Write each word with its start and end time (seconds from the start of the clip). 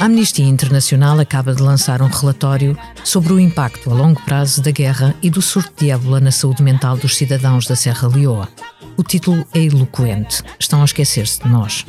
A 0.00 0.06
Amnistia 0.06 0.46
Internacional 0.46 1.20
acaba 1.20 1.54
de 1.54 1.60
lançar 1.60 2.00
um 2.00 2.06
relatório 2.06 2.74
sobre 3.04 3.34
o 3.34 3.38
impacto 3.38 3.90
a 3.90 3.94
longo 3.94 4.18
prazo 4.22 4.62
da 4.62 4.70
guerra 4.70 5.14
e 5.22 5.28
do 5.28 5.42
surto 5.42 5.84
de 5.84 5.90
ébola 5.90 6.18
na 6.18 6.30
saúde 6.30 6.62
mental 6.62 6.96
dos 6.96 7.18
cidadãos 7.18 7.66
da 7.66 7.76
Serra 7.76 8.08
Leoa. 8.08 8.48
O 8.96 9.02
título 9.02 9.46
é 9.52 9.62
eloquente. 9.62 10.42
Estão 10.58 10.80
a 10.80 10.86
esquecer-se 10.86 11.42
de 11.42 11.50
nós. 11.50 11.84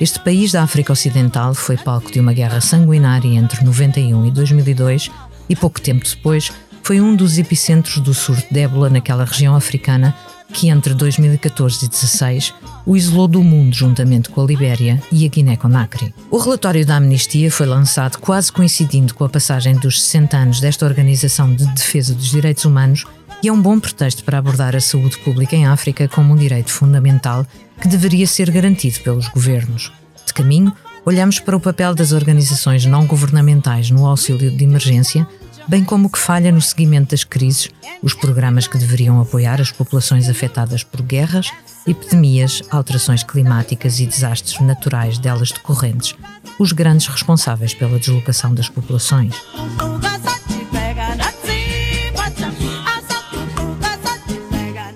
Este 0.00 0.18
país 0.20 0.52
da 0.52 0.62
África 0.62 0.94
Ocidental 0.94 1.52
foi 1.52 1.76
palco 1.76 2.10
de 2.10 2.20
uma 2.20 2.32
guerra 2.32 2.62
sanguinária 2.62 3.28
entre 3.28 3.62
91 3.62 4.24
e 4.24 4.30
2002 4.30 5.10
e 5.46 5.54
pouco 5.54 5.78
tempo 5.78 6.08
depois 6.08 6.50
foi 6.82 7.02
um 7.02 7.14
dos 7.14 7.36
epicentros 7.36 7.98
do 7.98 8.14
surto 8.14 8.46
de 8.50 8.60
ébola 8.60 8.88
naquela 8.88 9.26
região 9.26 9.54
africana 9.54 10.16
que 10.52 10.68
entre 10.68 10.94
2014 10.94 11.86
e 11.86 11.88
2016 11.88 12.54
o 12.84 12.96
isolou 12.96 13.26
do 13.26 13.42
mundo 13.42 13.74
juntamente 13.74 14.28
com 14.28 14.42
a 14.42 14.46
Libéria 14.46 15.02
e 15.10 15.24
a 15.24 15.28
Guiné-Conakry. 15.28 16.14
O 16.30 16.38
relatório 16.38 16.84
da 16.84 16.96
Amnistia 16.96 17.50
foi 17.50 17.66
lançado 17.66 18.18
quase 18.18 18.52
coincidindo 18.52 19.14
com 19.14 19.24
a 19.24 19.28
passagem 19.28 19.74
dos 19.74 20.02
60 20.02 20.36
anos 20.36 20.60
desta 20.60 20.84
Organização 20.84 21.54
de 21.54 21.66
Defesa 21.66 22.14
dos 22.14 22.30
Direitos 22.30 22.64
Humanos 22.64 23.04
e 23.42 23.48
é 23.48 23.52
um 23.52 23.60
bom 23.60 23.80
pretexto 23.80 24.22
para 24.22 24.38
abordar 24.38 24.76
a 24.76 24.80
saúde 24.80 25.18
pública 25.18 25.56
em 25.56 25.66
África 25.66 26.06
como 26.06 26.32
um 26.32 26.36
direito 26.36 26.70
fundamental 26.70 27.44
que 27.80 27.88
deveria 27.88 28.26
ser 28.26 28.50
garantido 28.50 29.00
pelos 29.00 29.28
governos. 29.28 29.90
De 30.24 30.32
caminho, 30.32 30.72
olhamos 31.04 31.40
para 31.40 31.56
o 31.56 31.60
papel 31.60 31.94
das 31.94 32.12
organizações 32.12 32.86
não 32.86 33.04
governamentais 33.06 33.90
no 33.90 34.06
auxílio 34.06 34.50
de 34.50 34.62
emergência 34.62 35.26
bem 35.68 35.84
como 35.84 36.08
o 36.08 36.10
que 36.10 36.18
falha 36.18 36.52
no 36.52 36.60
seguimento 36.60 37.10
das 37.10 37.24
crises, 37.24 37.68
os 38.02 38.14
programas 38.14 38.66
que 38.66 38.78
deveriam 38.78 39.20
apoiar 39.20 39.60
as 39.60 39.70
populações 39.70 40.28
afetadas 40.28 40.82
por 40.82 41.02
guerras, 41.02 41.50
epidemias, 41.86 42.62
alterações 42.70 43.22
climáticas 43.22 44.00
e 44.00 44.06
desastres 44.06 44.58
naturais 44.60 45.18
delas 45.18 45.50
decorrentes, 45.50 46.14
os 46.58 46.72
grandes 46.72 47.06
responsáveis 47.06 47.74
pela 47.74 47.98
deslocação 47.98 48.54
das 48.54 48.68
populações. 48.68 49.34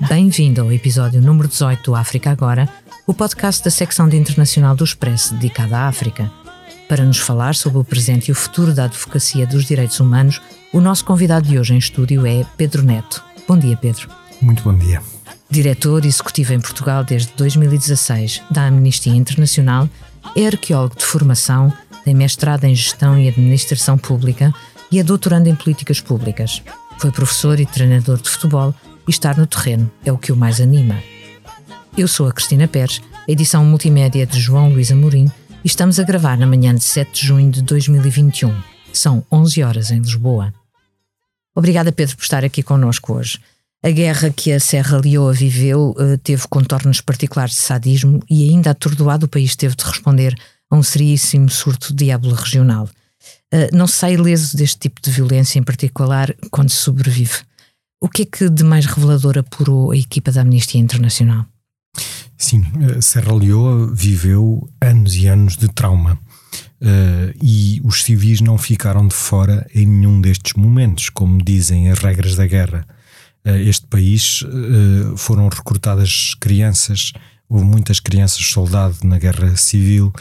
Bem-vindo 0.09 0.63
ao 0.63 0.73
episódio 0.73 1.21
número 1.21 1.49
18 1.49 1.83
do 1.83 1.95
África 1.95 2.31
Agora, 2.31 2.69
o 3.07 3.13
podcast 3.13 3.63
da 3.63 3.71
secção 3.71 4.09
de 4.09 4.17
internacional 4.17 4.75
do 4.75 4.85
Expresso 4.85 5.35
dedicada 5.35 5.79
à 5.79 5.89
África. 5.89 6.31
Para 6.89 7.05
nos 7.05 7.19
falar 7.19 7.55
sobre 7.57 7.79
o 7.79 7.85
presente 7.85 8.29
e 8.29 8.33
o 8.33 8.35
futuro 8.35 8.73
da 8.73 8.85
advocacia 8.85 9.47
dos 9.47 9.65
direitos 9.65 9.99
humanos, 9.99 10.41
o 10.73 10.81
nosso 10.81 11.05
convidado 11.05 11.49
de 11.49 11.59
hoje 11.59 11.75
em 11.75 11.79
estúdio 11.79 12.25
é 12.25 12.45
Pedro 12.57 12.83
Neto. 12.83 13.25
Bom 13.49 13.59
dia, 13.59 13.77
Pedro. 13.77 14.09
Muito 14.41 14.63
bom 14.63 14.77
dia. 14.77 15.03
Diretor 15.51 16.05
executivo 16.05 16.53
em 16.53 16.61
Portugal 16.61 17.03
desde 17.03 17.33
2016 17.37 18.43
da 18.51 18.67
Amnistia 18.67 19.15
Internacional, 19.15 19.89
é 20.37 20.47
arqueólogo 20.47 20.97
de 20.97 21.05
formação, 21.05 21.73
tem 22.05 22.15
mestrado 22.15 22.65
em 22.65 22.75
Gestão 22.75 23.19
e 23.19 23.29
Administração 23.29 23.99
Pública 23.99 24.55
e 24.91 25.01
é 25.01 25.03
doutorando 25.03 25.49
em 25.49 25.57
Políticas 25.57 26.01
Públicas. 26.01 26.63
Foi 26.99 27.11
professor 27.11 27.59
e 27.59 27.67
treinador 27.67 28.21
de 28.21 28.31
futebol 28.31 28.73
e 29.07 29.11
estar 29.11 29.37
no 29.37 29.47
terreno 29.47 29.91
é 30.05 30.13
o 30.13 30.19
que 30.19 30.31
o 30.31 30.37
mais 30.37 30.61
anima. 30.61 30.97
Eu 31.97 32.07
sou 32.07 32.29
a 32.29 32.33
Cristina 32.33 32.69
Pérez, 32.69 33.01
edição 33.27 33.65
multimédia 33.65 34.27
de 34.27 34.39
João 34.39 34.69
Luís 34.69 34.93
Amorim 34.93 35.31
estamos 35.65 35.99
a 35.99 36.03
gravar 36.03 36.37
na 36.37 36.47
manhã 36.47 36.75
de 36.75 36.83
7 36.83 37.13
de 37.13 37.27
junho 37.27 37.51
de 37.51 37.63
2021. 37.63 38.55
São 38.93 39.25
11 39.31 39.63
horas 39.63 39.91
em 39.91 40.01
Lisboa. 40.01 40.53
Obrigada, 41.55 41.93
Pedro, 41.93 42.17
por 42.17 42.23
estar 42.23 42.45
aqui 42.45 42.63
connosco 42.63 43.15
hoje. 43.15 43.39
A 43.83 43.91
guerra 43.91 44.31
que 44.31 44.53
a 44.53 44.61
Serra 44.61 44.99
Leoa 44.99 45.33
viveu 45.33 45.91
uh, 45.91 46.19
teve 46.19 46.47
contornos 46.49 47.01
particulares 47.01 47.55
de 47.55 47.61
sadismo 47.61 48.23
e 48.29 48.49
ainda 48.49 48.71
atordoado 48.71 49.27
o 49.27 49.29
país 49.29 49.55
teve 49.55 49.75
de 49.75 49.85
responder 49.85 50.35
a 50.71 50.77
um 50.77 50.83
seríssimo 50.83 51.49
surto 51.49 51.95
de 51.95 52.11
ébola 52.11 52.37
regional. 52.37 52.89
Uh, 53.53 53.77
não 53.77 53.87
se 53.87 53.97
sai 53.97 54.15
ileso 54.15 54.57
deste 54.57 54.79
tipo 54.79 55.01
de 55.01 55.11
violência, 55.11 55.59
em 55.59 55.63
particular 55.63 56.35
quando 56.51 56.71
se 56.71 56.77
sobrevive. 56.77 57.41
O 58.01 58.09
que 58.09 58.23
é 58.23 58.27
que 58.27 58.51
de 58.51 58.65
mais 58.65 58.87
revelador 58.87 59.39
apurou 59.39 59.93
a 59.93 59.97
equipa 59.97 60.31
da 60.31 60.43
Amnistia 60.43 60.81
Internacional? 60.81 61.47
Sim, 62.37 62.65
eh, 62.81 63.01
Serra 63.01 63.35
Leoa 63.35 63.93
viveu 63.95 64.69
anos 64.81 65.15
e 65.15 65.27
anos 65.27 65.57
de 65.57 65.69
trauma. 65.69 66.19
Uh, 66.79 67.33
e 67.43 67.81
os 67.85 68.05
civis 68.05 68.43
não 68.43 68.59
ficaram 68.59 69.09
de 69.09 69.15
fora 69.15 69.67
em 69.75 69.87
nenhum 69.87 70.21
destes 70.21 70.53
momentos, 70.53 71.09
como 71.09 71.43
dizem 71.43 71.91
as 71.91 71.99
regras 71.99 72.37
da 72.37 72.47
guerra. 72.47 72.87
Uh, 73.47 73.57
este 73.57 73.87
país 73.87 74.43
uh, 74.43 75.17
foram 75.17 75.49
recrutadas 75.49 76.35
crianças, 76.39 77.13
houve 77.49 77.65
muitas 77.65 77.99
crianças 77.99 78.45
soldado 78.45 78.99
na 79.05 79.19
guerra 79.19 79.57
civil, 79.57 80.13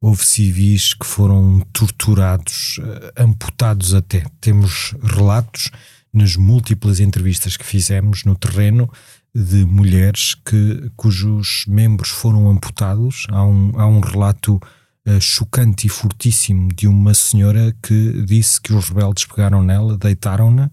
houve 0.00 0.24
civis 0.24 0.94
que 0.94 1.06
foram 1.06 1.60
torturados, 1.72 2.78
amputados 3.16 3.92
até. 3.92 4.24
Temos 4.40 4.94
relatos 5.02 5.70
nas 6.12 6.36
múltiplas 6.36 7.00
entrevistas 7.00 7.56
que 7.56 7.66
fizemos 7.66 8.24
no 8.24 8.36
terreno 8.36 8.88
de 9.36 9.66
mulheres 9.66 10.34
que, 10.34 10.90
cujos 10.96 11.64
membros 11.68 12.08
foram 12.08 12.48
amputados. 12.48 13.26
Há 13.28 13.44
um, 13.44 13.72
há 13.74 13.86
um 13.86 14.00
relato 14.00 14.58
uh, 15.06 15.20
chocante 15.20 15.86
e 15.86 15.90
fortíssimo 15.90 16.68
de 16.74 16.88
uma 16.88 17.12
senhora 17.12 17.76
que 17.82 18.24
disse 18.24 18.58
que 18.58 18.72
os 18.72 18.88
rebeldes 18.88 19.26
pegaram 19.26 19.62
nela, 19.62 19.98
deitaram-na, 19.98 20.70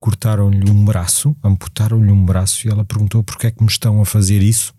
cortaram-lhe 0.00 0.70
um 0.70 0.84
braço, 0.86 1.36
amputaram-lhe 1.44 2.10
um 2.10 2.24
braço 2.24 2.66
e 2.66 2.70
ela 2.70 2.82
perguntou 2.82 3.22
porque 3.22 3.48
é 3.48 3.50
que 3.50 3.62
me 3.62 3.68
estão 3.68 4.00
a 4.00 4.06
fazer 4.06 4.40
isso 4.40 4.72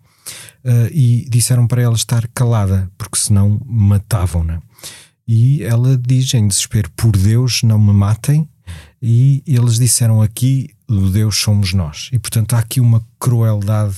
uh, 0.66 0.90
e 0.92 1.28
disseram 1.30 1.68
para 1.68 1.84
ela 1.84 1.96
estar 1.96 2.28
calada, 2.30 2.90
porque 2.98 3.20
senão 3.20 3.62
matavam-na. 3.64 4.60
E 5.28 5.62
ela 5.62 5.96
diz 5.96 6.34
em 6.34 6.48
desespero: 6.48 6.90
Por 6.98 7.12
Deus, 7.12 7.62
não 7.62 7.78
me 7.78 7.94
matem. 7.94 8.50
E 9.00 9.44
eles 9.46 9.76
disseram 9.76 10.20
aqui: 10.20 10.72
o 10.90 11.10
Deus 11.10 11.38
somos 11.38 11.74
nós. 11.74 12.10
E 12.12 12.20
portanto 12.20 12.54
há 12.54 12.60
aqui 12.60 12.80
uma 12.80 13.06
crueldade 13.20 13.98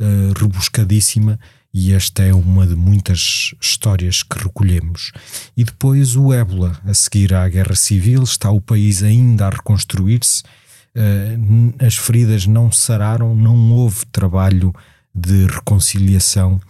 uh, 0.00 0.32
rebuscadíssima 0.38 1.38
e 1.72 1.92
esta 1.92 2.22
é 2.22 2.34
uma 2.34 2.66
de 2.66 2.74
muitas 2.74 3.54
histórias 3.60 4.22
que 4.22 4.42
recolhemos. 4.42 5.12
E 5.56 5.62
depois 5.62 6.16
o 6.16 6.32
ébola, 6.32 6.80
a 6.84 6.94
seguir 6.94 7.32
à 7.34 7.48
guerra 7.48 7.76
civil, 7.76 8.24
está 8.24 8.50
o 8.50 8.60
país 8.60 9.02
ainda 9.02 9.46
a 9.46 9.50
reconstruir-se, 9.50 10.42
uh, 10.96 11.84
as 11.84 11.96
feridas 11.96 12.46
não 12.46 12.72
sararam, 12.72 13.34
não 13.34 13.72
houve 13.72 14.04
trabalho 14.06 14.74
de 15.14 15.46
reconciliação 15.46 16.60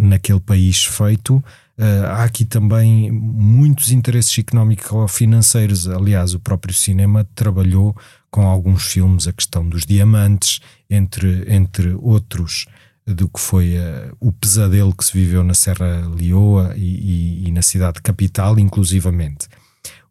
naquele 0.00 0.40
país 0.40 0.84
feito. 0.84 1.44
Uh, 1.78 2.06
há 2.06 2.24
aqui 2.24 2.46
também 2.46 3.10
muitos 3.10 3.90
interesses 3.90 4.38
económicos 4.38 4.90
ou 4.90 5.06
financeiros. 5.06 5.86
Aliás, 5.86 6.32
o 6.32 6.40
próprio 6.40 6.72
cinema 6.72 7.26
trabalhou 7.34 7.94
com 8.30 8.46
alguns 8.46 8.86
filmes 8.86 9.28
a 9.28 9.32
questão 9.32 9.68
dos 9.68 9.84
diamantes, 9.84 10.60
entre, 10.88 11.44
entre 11.52 11.94
outros, 12.00 12.66
do 13.06 13.28
que 13.28 13.38
foi 13.38 13.76
uh, 13.76 14.16
o 14.18 14.32
pesadelo 14.32 14.94
que 14.94 15.04
se 15.04 15.12
viveu 15.12 15.44
na 15.44 15.52
Serra 15.52 16.08
Leoa 16.18 16.72
e, 16.76 16.80
e, 16.80 17.48
e 17.48 17.52
na 17.52 17.60
cidade 17.62 18.00
capital, 18.00 18.58
inclusivamente. 18.58 19.46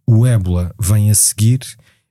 O 0.05 0.25
ébola 0.25 0.71
vem 0.79 1.09
a 1.09 1.15
seguir, 1.15 1.61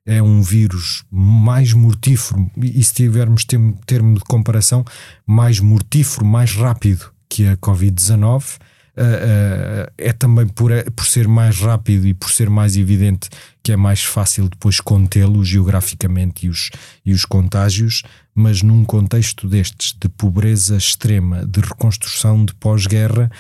é 0.04 0.21
um 0.21 0.42
vírus 0.42 1.04
mais 1.10 1.72
mortífero, 1.72 2.50
e 2.60 2.82
se 2.82 2.92
tivermos 2.92 3.47
termo 3.86 4.15
de 4.15 4.25
comparação, 4.25 4.84
mais 5.25 5.60
mortífero, 5.60 6.26
mais 6.26 6.53
rápido 6.53 7.10
que 7.28 7.47
a 7.47 7.56
Covid-19 7.56 8.59
uh, 8.97 9.93
é 9.97 10.12
também 10.12 10.47
por, 10.47 10.71
eh, 10.71 10.84
por 10.94 11.06
ser 11.06 11.28
mais 11.28 11.59
rápido 11.60 12.06
e 12.06 12.15
por 12.15 12.31
ser 12.31 12.49
mais 12.49 12.77
evidente 12.77 13.28
que 13.62 13.72
é 13.72 13.77
mais 13.77 14.03
fácil 14.03 14.49
depois 14.49 14.81
contê-lo 14.81 15.44
geograficamente 15.44 16.47
e 16.47 16.49
os, 16.49 16.71
e 17.04 17.13
os 17.13 17.24
contágios, 17.24 18.03
mas 18.34 18.63
num 18.63 18.84
contexto 18.84 19.48
destes 19.48 19.97
de 19.98 20.09
pobreza 20.09 20.77
extrema, 20.77 21.47
de 21.47 21.60
reconstrução 21.60 22.45
de 22.45 22.54
pós-guerra, 22.54 23.30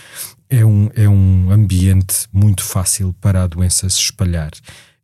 é 0.48 0.64
um, 0.64 0.88
é 0.94 1.08
um 1.08 1.50
ambiente 1.50 2.26
muito 2.32 2.62
fácil 2.62 3.14
para 3.20 3.42
a 3.42 3.46
doença 3.46 3.88
se 3.90 4.00
espalhar. 4.00 4.50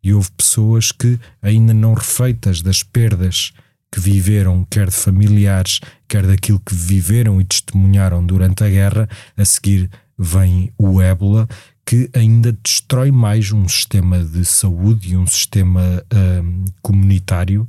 E 0.03 0.15
houve 0.15 0.31
pessoas 0.31 0.91
que, 0.91 1.19
ainda 1.43 1.75
não 1.75 1.93
refeitas 1.93 2.63
das 2.63 2.83
perdas 2.83 3.53
que 3.93 4.01
viveram, 4.01 4.65
quer 4.71 4.89
de 4.89 4.95
familiares, 4.95 5.81
quer 6.09 6.27
daquilo 6.27 6.61
que 6.61 6.75
viveram 6.75 7.41
e 7.41 7.45
testemunharam 7.45 8.25
durante 8.25 8.63
a 8.63 8.69
guerra, 8.69 9.09
a 9.37 9.45
seguir 9.45 9.91
vem 10.23 10.71
o 10.77 11.01
ébola, 11.01 11.49
que 11.87 12.11
ainda 12.13 12.53
destrói 12.63 13.11
mais 13.11 13.53
um 13.53 13.67
sistema 13.67 14.23
de 14.23 14.45
saúde 14.45 15.13
e 15.13 15.17
um 15.17 15.27
sistema 15.27 15.81
um, 16.13 16.65
comunitário 16.83 17.67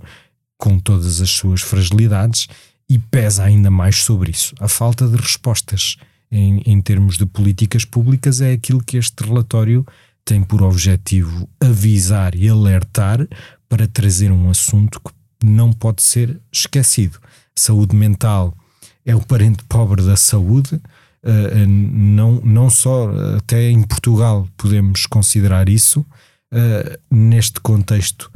com 0.58 0.78
todas 0.78 1.22
as 1.22 1.30
suas 1.30 1.62
fragilidades 1.62 2.50
e 2.90 3.00
pesa 3.00 3.46
ainda 3.46 3.72
mais 3.72 4.04
sobre 4.04 4.32
isso. 4.32 4.54
A 4.60 4.68
falta 4.68 5.08
de 5.08 5.16
respostas 5.16 5.96
em, 6.30 6.62
em 6.66 6.82
termos 6.82 7.18
de 7.18 7.26
políticas 7.26 7.86
públicas 7.86 8.42
é 8.42 8.52
aquilo 8.52 8.84
que 8.84 8.98
este 8.98 9.24
relatório 9.24 9.86
tem 10.26 10.44
por 10.44 10.62
objetivo 10.62 11.48
avisar 11.58 12.36
e 12.36 12.50
alertar 12.50 13.26
para 13.70 13.88
trazer 13.88 14.30
um 14.30 14.50
assunto 14.50 15.00
que 15.00 15.12
não 15.48 15.72
pode 15.72 16.04
ser 16.04 16.38
esquecido. 16.52 17.18
Saúde 17.56 17.96
mental 17.96 18.54
é 19.06 19.16
o 19.16 19.22
parente 19.22 19.64
pobre 19.64 20.04
da 20.04 20.18
saúde, 20.18 20.80
uh, 21.24 21.68
não, 21.68 22.42
não 22.44 22.70
só 22.70 23.10
até 23.38 23.70
em 23.70 23.84
Portugal 23.84 24.48
podemos 24.58 25.06
considerar 25.06 25.70
isso, 25.70 26.02
uh, 26.02 27.00
neste 27.10 27.60
contexto 27.60 28.32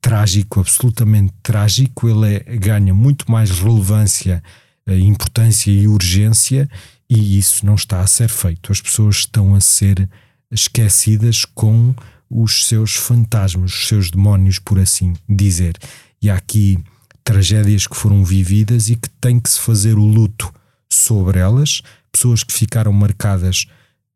trágico, 0.00 0.60
absolutamente 0.60 1.32
trágico, 1.42 2.08
ele 2.08 2.36
é, 2.36 2.56
ganha 2.58 2.92
muito 2.92 3.30
mais 3.30 3.50
relevância, 3.50 4.42
importância 4.86 5.70
e 5.70 5.88
urgência, 5.88 6.68
e 7.08 7.38
isso 7.38 7.64
não 7.64 7.74
está 7.74 8.00
a 8.00 8.06
ser 8.06 8.28
feito. 8.28 8.70
As 8.70 8.80
pessoas 8.80 9.16
estão 9.16 9.54
a 9.54 9.60
ser 9.60 10.08
esquecidas 10.50 11.44
com 11.44 11.94
os 12.30 12.66
seus 12.66 12.94
fantasmas, 12.94 13.72
os 13.72 13.88
seus 13.88 14.10
demónios, 14.10 14.58
por 14.58 14.78
assim 14.78 15.14
dizer. 15.28 15.76
E 16.20 16.28
há 16.28 16.36
aqui 16.36 16.78
tragédias 17.24 17.86
que 17.86 17.96
foram 17.96 18.24
vividas 18.24 18.88
e 18.88 18.96
que 18.96 19.08
tem 19.20 19.40
que 19.40 19.50
se 19.50 19.60
fazer 19.60 19.96
o 19.96 20.04
luto 20.04 20.52
sobre 20.92 21.38
elas, 21.38 21.82
pessoas 22.10 22.42
que 22.42 22.52
ficaram 22.52 22.92
marcadas 22.92 23.66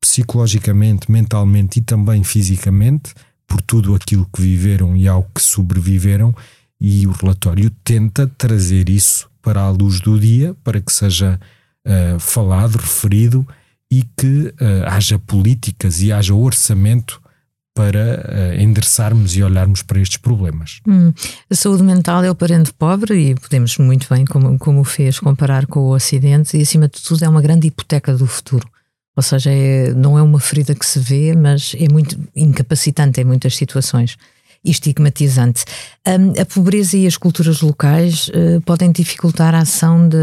psicologicamente, 0.01 1.11
mentalmente 1.11 1.79
e 1.79 1.83
também 1.83 2.25
fisicamente 2.25 3.15
por 3.47 3.63
tudo 3.63 3.95
aquilo 3.95 4.29
que 4.35 4.43
viveram 4.43 4.97
e 4.97 5.07
ao 5.07 5.23
que 5.25 5.41
sobreviveram, 5.41 6.35
e 6.81 7.07
o 7.07 7.13
relatório 7.13 7.71
tenta 7.85 8.27
trazer 8.27 8.89
isso 8.89 9.31
para 9.41 9.61
a 9.61 9.71
luz 9.71 10.01
do 10.01 10.19
dia, 10.19 10.55
para 10.65 10.81
que 10.81 10.93
seja 10.93 11.39
uh, 11.87 12.19
falado, 12.19 12.77
referido 12.77 13.47
e 13.91 14.03
que 14.17 14.47
uh, 14.49 14.89
haja 14.89 15.19
políticas 15.19 16.03
e 16.03 16.11
haja 16.11 16.35
orçamento 16.35 17.22
para 17.75 18.55
uh, 18.57 18.61
endereçarmos 18.61 19.35
e 19.35 19.43
olharmos 19.43 19.83
para 19.83 20.01
estes 20.01 20.19
problemas. 20.19 20.81
Hum. 20.87 21.13
A 21.49 21.55
saúde 21.55 21.83
mental 21.83 22.23
é 22.23 22.31
o 22.31 22.35
parente 22.35 22.73
pobre 22.73 23.31
e 23.31 23.35
podemos 23.35 23.79
muito 23.79 24.07
bem, 24.13 24.25
como, 24.25 24.59
como 24.59 24.85
fez, 24.85 25.19
comparar 25.19 25.67
com 25.67 25.81
o 25.81 25.95
Ocidente 25.95 26.57
e, 26.57 26.63
acima 26.63 26.87
de 26.89 27.01
tudo, 27.01 27.25
é 27.25 27.29
uma 27.29 27.41
grande 27.41 27.67
hipoteca 27.67 28.15
do 28.15 28.27
futuro. 28.27 28.69
Ou 29.17 29.23
seja, 29.23 29.51
é, 29.51 29.93
não 29.95 30.19
é 30.19 30.23
uma 30.23 30.41
ferida 30.41 30.75
que 30.75 30.87
se 30.87 30.99
vê, 30.99 31.35
mas 31.35 31.75
é 31.79 31.91
muito 31.91 32.19
incapacitante 32.35 33.21
em 33.21 33.25
muitas 33.25 33.57
situações 33.57 34.17
e 34.65 34.71
estigmatizante. 34.71 35.65
Um, 36.07 36.41
a 36.41 36.45
pobreza 36.47 36.97
e 36.97 37.07
as 37.07 37.17
culturas 37.17 37.61
locais 37.61 38.29
uh, 38.29 38.61
podem 38.65 38.93
dificultar 38.93 39.55
a 39.55 39.61
ação 39.61 40.09
de, 40.09 40.19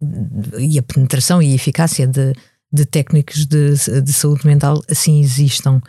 de, 0.00 0.64
e 0.64 0.78
a 0.78 0.82
penetração 0.82 1.42
e 1.42 1.52
a 1.52 1.54
eficácia 1.54 2.06
de, 2.06 2.32
de 2.72 2.84
técnicos 2.84 3.44
de, 3.44 3.74
de 4.02 4.12
saúde 4.12 4.46
mental 4.46 4.82
assim 4.90 5.20
existam 5.20 5.80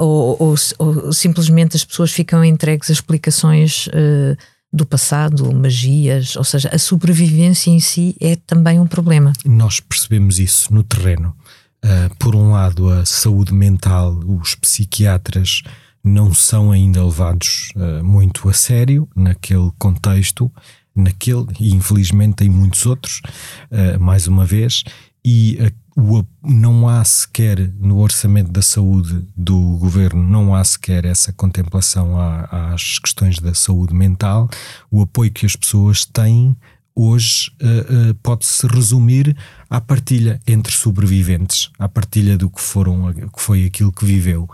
ou, 0.00 0.36
ou, 0.40 0.54
ou, 0.78 1.12
simplesmente 1.12 1.76
as 1.76 1.84
pessoas 1.84 2.10
ficam 2.10 2.44
entregues 2.44 2.90
a 2.90 2.92
explicações 2.92 3.86
uh, 3.88 4.36
do 4.72 4.86
passado, 4.86 5.52
magias, 5.54 6.36
ou 6.36 6.44
seja, 6.44 6.68
a 6.72 6.78
sobrevivência 6.78 7.70
em 7.70 7.80
si 7.80 8.16
é 8.20 8.36
também 8.36 8.80
um 8.80 8.86
problema. 8.86 9.32
Nós 9.44 9.80
percebemos 9.80 10.38
isso 10.38 10.72
no 10.72 10.82
terreno. 10.82 11.34
Uh, 11.84 12.14
por 12.18 12.34
um 12.34 12.52
lado, 12.52 12.88
a 12.88 13.04
saúde 13.04 13.52
mental, 13.52 14.18
os 14.26 14.54
psiquiatras 14.54 15.62
não 16.02 16.32
são 16.32 16.72
ainda 16.72 17.04
levados 17.04 17.70
uh, 17.76 18.02
muito 18.02 18.48
a 18.48 18.52
sério 18.52 19.08
naquele 19.14 19.70
contexto, 19.78 20.50
naquele, 20.96 21.46
e 21.58 21.74
infelizmente 21.74 22.44
em 22.44 22.48
muitos 22.48 22.84
outros, 22.84 23.22
mais 24.00 24.26
uma 24.26 24.44
vez, 24.44 24.82
e 25.24 25.56
o, 25.96 26.24
não 26.42 26.88
há 26.88 27.04
sequer 27.04 27.70
no 27.78 27.98
orçamento 27.98 28.50
da 28.50 28.62
saúde 28.62 29.26
do 29.36 29.76
governo, 29.78 30.22
não 30.22 30.54
há 30.54 30.62
sequer 30.64 31.04
essa 31.04 31.32
contemplação 31.32 32.16
às 32.50 32.98
questões 32.98 33.38
da 33.38 33.54
saúde 33.54 33.94
mental. 33.94 34.48
O 34.90 35.02
apoio 35.02 35.30
que 35.30 35.46
as 35.46 35.56
pessoas 35.56 36.04
têm 36.04 36.56
hoje 36.94 37.50
uh, 37.62 38.10
uh, 38.10 38.14
pode-se 38.22 38.66
resumir 38.66 39.36
à 39.68 39.80
partilha 39.80 40.40
entre 40.46 40.72
sobreviventes, 40.72 41.70
à 41.78 41.88
partilha 41.88 42.36
do 42.36 42.50
que 42.50 42.60
foram, 42.60 43.12
que 43.12 43.40
foi 43.40 43.64
aquilo 43.64 43.92
que 43.92 44.04
viveu. 44.04 44.48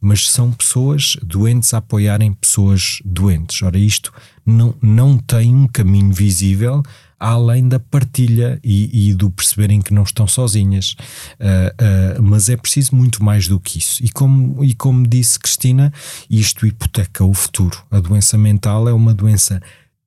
Mas 0.00 0.30
são 0.30 0.50
pessoas 0.50 1.16
doentes 1.22 1.74
a 1.74 1.78
apoiarem 1.78 2.32
pessoas 2.32 3.00
doentes. 3.04 3.62
Ora, 3.62 3.78
isto 3.78 4.12
não, 4.44 4.74
não 4.82 5.18
tem 5.18 5.54
um 5.54 5.68
caminho 5.68 6.12
visível 6.12 6.82
além 7.22 7.68
da 7.68 7.78
partilha 7.78 8.58
e, 8.64 9.10
e, 9.10 9.14
do 9.14 9.30
perceberem 9.30 9.80
que 9.80 9.94
não 9.94 10.02
estão 10.02 10.26
sozinhas. 10.26 10.96
Uh, 11.38 12.20
mas 12.20 12.48
é 12.48 12.56
preciso 12.56 12.96
muito 12.96 13.22
mais 13.22 13.46
do 13.46 13.60
que 13.60 13.78
isso. 13.78 14.02
E 14.02 14.08
como, 14.08 14.64
e 14.64 14.74
como 14.74 15.06
disse 15.06 15.38
Cristina, 15.38 15.92
isto 16.28 16.66
hipoteca 16.66 17.24
o 17.24 17.32
futuro. 17.32 17.80
A 17.92 18.00
doença 18.00 18.36
mental 18.36 18.88
é 18.88 18.92
uma 18.92 19.14
doença 19.14 19.62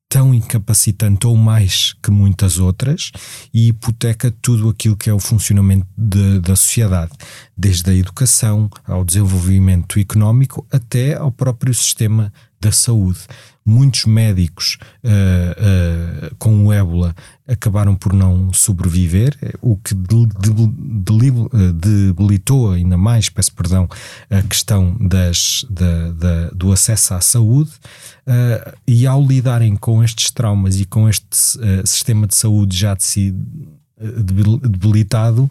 tão 0.08 0.32
incapacitante 0.32 1.26
ou 1.26 1.36
mais 1.36 1.94
que 2.02 2.10
muitas 2.10 2.58
outras 2.58 3.10
e 3.52 3.68
hipoteca 3.68 4.32
tudo 4.40 4.68
aquilo 4.68 4.96
que 4.96 5.10
é 5.10 5.14
o 5.14 5.18
funcionamento 5.18 5.86
de, 5.96 6.40
da 6.40 6.54
sociedade, 6.54 7.12
desde 7.56 7.90
a 7.90 7.94
educação 7.94 8.70
ao 8.84 9.04
desenvolvimento 9.04 9.98
económico 9.98 10.66
até 10.70 11.14
ao 11.14 11.32
próprio 11.32 11.74
sistema 11.74 12.32
da 12.66 12.72
saúde 12.72 13.20
muitos 13.66 14.04
médicos 14.04 14.78
uh, 15.02 16.30
uh, 16.30 16.34
com 16.36 16.66
o 16.66 16.72
ébola 16.72 17.14
acabaram 17.48 17.96
por 17.96 18.12
não 18.12 18.52
sobreviver, 18.52 19.36
o 19.60 19.76
que 19.76 19.94
eh, 19.94 21.72
debilitou 21.72 22.72
ainda 22.72 22.96
mais, 22.96 23.28
peço 23.28 23.54
perdão, 23.54 23.88
a 24.28 24.42
questão 24.42 24.96
das, 25.00 25.64
da, 25.70 26.10
da, 26.10 26.48
do 26.48 26.72
acesso 26.72 27.14
à 27.14 27.20
saúde. 27.20 27.70
Uh, 28.26 28.76
e 28.84 29.06
ao 29.06 29.24
lidarem 29.24 29.76
com 29.76 30.02
estes 30.02 30.32
traumas 30.32 30.80
e 30.80 30.84
com 30.84 31.08
este 31.08 31.24
sistema 31.84 32.26
de 32.26 32.34
saúde 32.34 32.76
já 32.76 32.94
de 32.94 33.04
si 33.04 33.32
debilitado, 33.98 35.50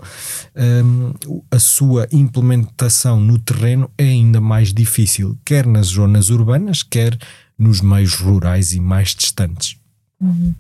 um, 0.56 1.14
a 1.50 1.60
sua 1.60 2.08
implementação 2.12 3.20
no 3.20 3.40
terreno 3.40 3.90
é 3.98 4.04
ainda 4.04 4.40
mais 4.40 4.74
difícil, 4.74 5.38
quer 5.44 5.66
nas 5.66 5.88
zonas 5.88 6.30
urbanas, 6.30 6.84
quer 6.84 7.18
nos 7.58 7.82
meios 7.82 8.14
rurais 8.14 8.74
e 8.74 8.80
mais 8.80 9.16
distantes. 9.16 9.78
Uhum. 10.22 10.54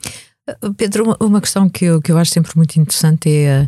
Pedro, 0.77 1.15
uma 1.19 1.41
questão 1.41 1.69
que 1.69 1.85
eu, 1.85 2.01
que 2.01 2.11
eu 2.11 2.17
acho 2.17 2.31
sempre 2.31 2.55
muito 2.55 2.79
interessante 2.79 3.29
é 3.29 3.67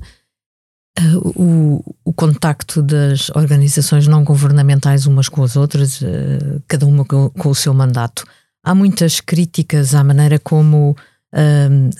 uh, 1.00 1.42
o, 1.42 1.96
o 2.06 2.14
contacto 2.14 2.82
das 2.82 3.30
organizações 3.32 4.08
não 4.08 4.24
governamentais 4.24 5.06
umas 5.06 5.28
com 5.28 5.44
as 5.44 5.56
outras, 5.56 6.02
uh, 6.02 6.62
cada 6.68 6.86
uma 6.86 7.04
com, 7.04 7.30
com, 7.32 7.50
o 7.50 7.56
seu 7.56 7.74
mandato. 7.74 8.24
Há 8.64 8.76
muitas 8.76 9.20
críticas 9.20 9.96
à 9.96 10.04
maneira 10.04 10.38
como 10.38 10.96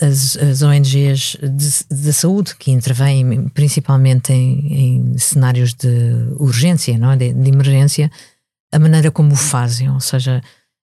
as, 0.00 0.36
as, 0.36 0.62
ONGs 0.62 1.36
da 1.90 2.12
saúde, 2.12 2.56
que 2.56 2.70
intervêm 2.70 3.48
principalmente 3.48 4.32
em, 4.32 5.12
em, 5.12 5.18
cenários 5.18 5.74
de 5.74 5.88
urgência, 6.38 6.96
não 6.96 7.12
é? 7.12 7.16
de, 7.16 7.32
de 7.32 7.50
emergência, 7.50 8.10
a 8.72 8.78
maneira 8.78 9.10
como 9.10 9.32
o 9.32 9.36
fazem, 9.36 9.90
ou 9.90 10.00
seja, 10.00 10.42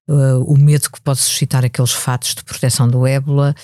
uh, 0.10 0.44
o 0.44 0.58
medo 0.58 0.90
que 0.90 1.02
pode 1.02 1.20
suscitar 1.20 1.66
aqueles 1.66 1.92
fatos 1.92 2.36
de 2.36 2.44
proteção 2.44 2.88
do 2.88 3.06
ébola, 3.06 3.56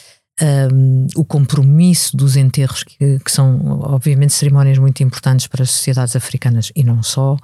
um, 0.42 1.08
o 1.16 1.24
compromisso 1.24 2.16
dos 2.18 2.36
enterros, 2.36 2.84
que, 2.84 3.20
que, 3.20 3.32
são 3.32 3.80
obviamente 3.82 4.34
cerimónias 4.34 4.78
muito 4.78 5.04
importantes 5.04 5.48
para 5.48 5.64
as 5.64 5.72
sociedades 5.72 6.16
africanas 6.16 6.72
e 6.76 6.84
não 6.84 7.04
só. 7.04 7.38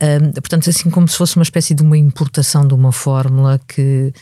Um, 0.00 0.32
portanto, 0.32 0.70
assim 0.70 0.90
como 0.90 1.08
se 1.08 1.16
fosse 1.16 1.36
uma 1.36 1.42
espécie 1.42 1.74
de 1.74 1.82
uma 1.82 1.98
importação 1.98 2.66
de 2.66 2.72
uma 2.72 2.92
fórmula 2.92 3.60
que 3.66 4.12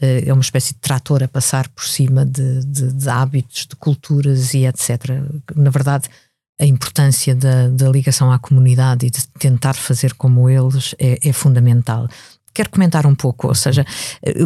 é 0.00 0.32
uma 0.32 0.42
espécie 0.42 0.74
de 0.74 0.80
trator 0.80 1.22
a 1.22 1.28
passar 1.28 1.68
por 1.68 1.84
cima 1.84 2.24
de, 2.24 2.64
de, 2.64 2.92
de 2.92 3.08
hábitos, 3.08 3.66
de 3.66 3.76
culturas 3.76 4.54
e 4.54 4.64
etc. 4.64 5.20
Na 5.54 5.70
verdade, 5.70 6.08
a 6.60 6.64
importância 6.64 7.34
da, 7.34 7.68
da, 7.68 7.88
ligação 7.88 8.30
à 8.30 8.38
comunidade 8.38 9.06
e 9.06 9.10
de 9.10 9.26
tentar 9.38 9.74
fazer 9.74 10.14
como 10.14 10.48
eles 10.48 10.94
é, 10.98 11.18
é 11.28 11.32
fundamental. 11.32 12.08
Quero 12.54 12.70
comentar 12.70 13.06
um 13.06 13.14
pouco, 13.14 13.48
ou 13.48 13.54
seja, 13.54 13.84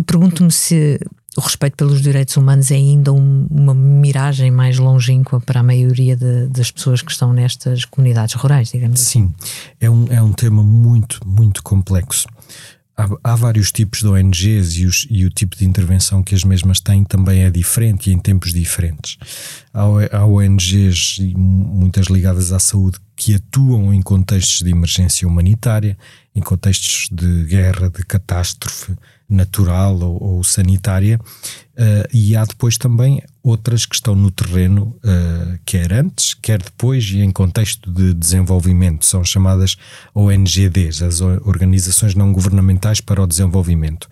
pergunto-me 0.07 0.51
se 0.51 0.99
o 1.37 1.41
respeito 1.41 1.77
pelos 1.77 2.01
direitos 2.01 2.37
humanos 2.37 2.71
é 2.71 2.77
ainda 2.77 3.13
um, 3.13 3.47
uma 3.51 3.75
miragem 3.75 4.51
mais 4.51 4.79
longínqua 4.79 5.41
para 5.41 5.61
a 5.61 5.63
maioria 5.63 6.17
de, 6.17 6.47
das 6.47 6.71
pessoas 6.71 7.03
que 7.03 7.11
estão 7.11 7.33
nestas 7.33 7.85
comunidades 7.85 8.35
rurais, 8.35 8.71
digamos 8.71 9.01
Sim, 9.01 9.35
assim. 9.39 9.75
é 9.81 9.91
um, 9.91 10.07
é 10.09 10.23
um 10.23 10.33
tema 10.33 10.63
muito, 10.63 11.21
muito 11.27 11.63
complexo. 11.63 12.27
Há, 12.97 13.09
há 13.23 13.37
vários 13.37 13.71
tipos 13.71 14.01
de 14.01 14.09
ONGs 14.09 14.79
e, 14.79 14.87
os, 14.87 15.07
e, 15.11 15.27
o 15.27 15.31
tipo 15.31 15.55
de 15.55 15.67
intervenção 15.67 16.23
que 16.23 16.35
as 16.35 16.45
mesmas 16.45 16.81
têm 16.81 17.05
também 17.05 17.43
é 17.43 17.51
diferente 17.51 18.09
e 18.09 18.13
em 18.13 18.19
tempos 18.19 18.55
diferentes. 18.55 19.19
Há, 19.73 19.83
há 20.13 20.25
ONGs, 20.25 21.19
muitas 21.37 22.07
ligadas 22.07 22.53
à 22.53 22.59
saúde, 22.59 22.99
que 23.15 23.35
atuam 23.35 23.93
em 23.93 24.01
contextos 24.01 24.63
de 24.63 24.71
emergência 24.71 25.29
humanitária, 25.29 25.97
em 26.35 26.41
contextos 26.41 27.09
de 27.13 27.45
guerra, 27.45 27.91
de 27.91 28.03
catástrofe 28.05 28.95
natural 29.29 29.99
ou, 29.99 30.23
ou 30.23 30.45
sanitária, 30.45 31.19
uh, 31.19 32.09
e 32.13 32.37
há 32.37 32.45
depois 32.45 32.79
também 32.79 33.23
outras 33.47 33.87
que 33.87 33.95
estão 33.95 34.17
no 34.17 34.29
terreno, 34.29 34.97
uh, 35.05 35.59
quer 35.65 35.93
antes, 35.93 36.35
quer 36.35 36.61
depois, 36.61 37.05
e 37.13 37.21
em 37.21 37.31
contexto 37.31 37.93
de 37.93 38.13
desenvolvimento, 38.13 39.07
são 39.07 39.25
chamadas 39.25 39.77
ONGDs, 40.13 41.01
as 41.01 41.21
Organizações 41.21 42.17
Não 42.17 42.33
Governamentais 42.33 43.01
para 43.01 43.23
o 43.23 43.27
Desenvolvimento. 43.27 44.09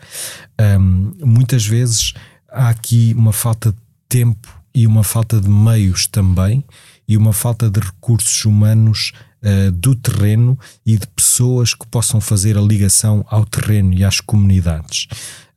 Um, 0.79 1.13
muitas 1.25 1.67
vezes 1.67 2.15
há 2.49 2.69
aqui 2.69 3.13
uma 3.17 3.33
falta 3.33 3.73
de 3.73 3.79
tempo 4.09 4.49
e 4.73 4.87
uma 4.87 5.03
falta 5.03 5.41
de 5.41 5.51
meios 5.51 6.07
também 6.07 6.65
e 7.09 7.17
uma 7.17 7.33
falta 7.33 7.69
de 7.69 7.81
recursos 7.81 8.45
humanos 8.45 9.13
uh, 9.43 9.73
do 9.73 9.97
terreno 9.97 10.57
e 10.87 10.97
de 10.97 11.09
pessoas 11.09 11.75
que 11.75 11.87
possam 11.89 12.21
fazer 12.21 12.57
a 12.57 12.61
ligação 12.61 13.27
ao 13.29 13.45
terreno 13.45 13.93
e 13.93 14.05
às 14.05 14.21
comunidades. 14.21 15.09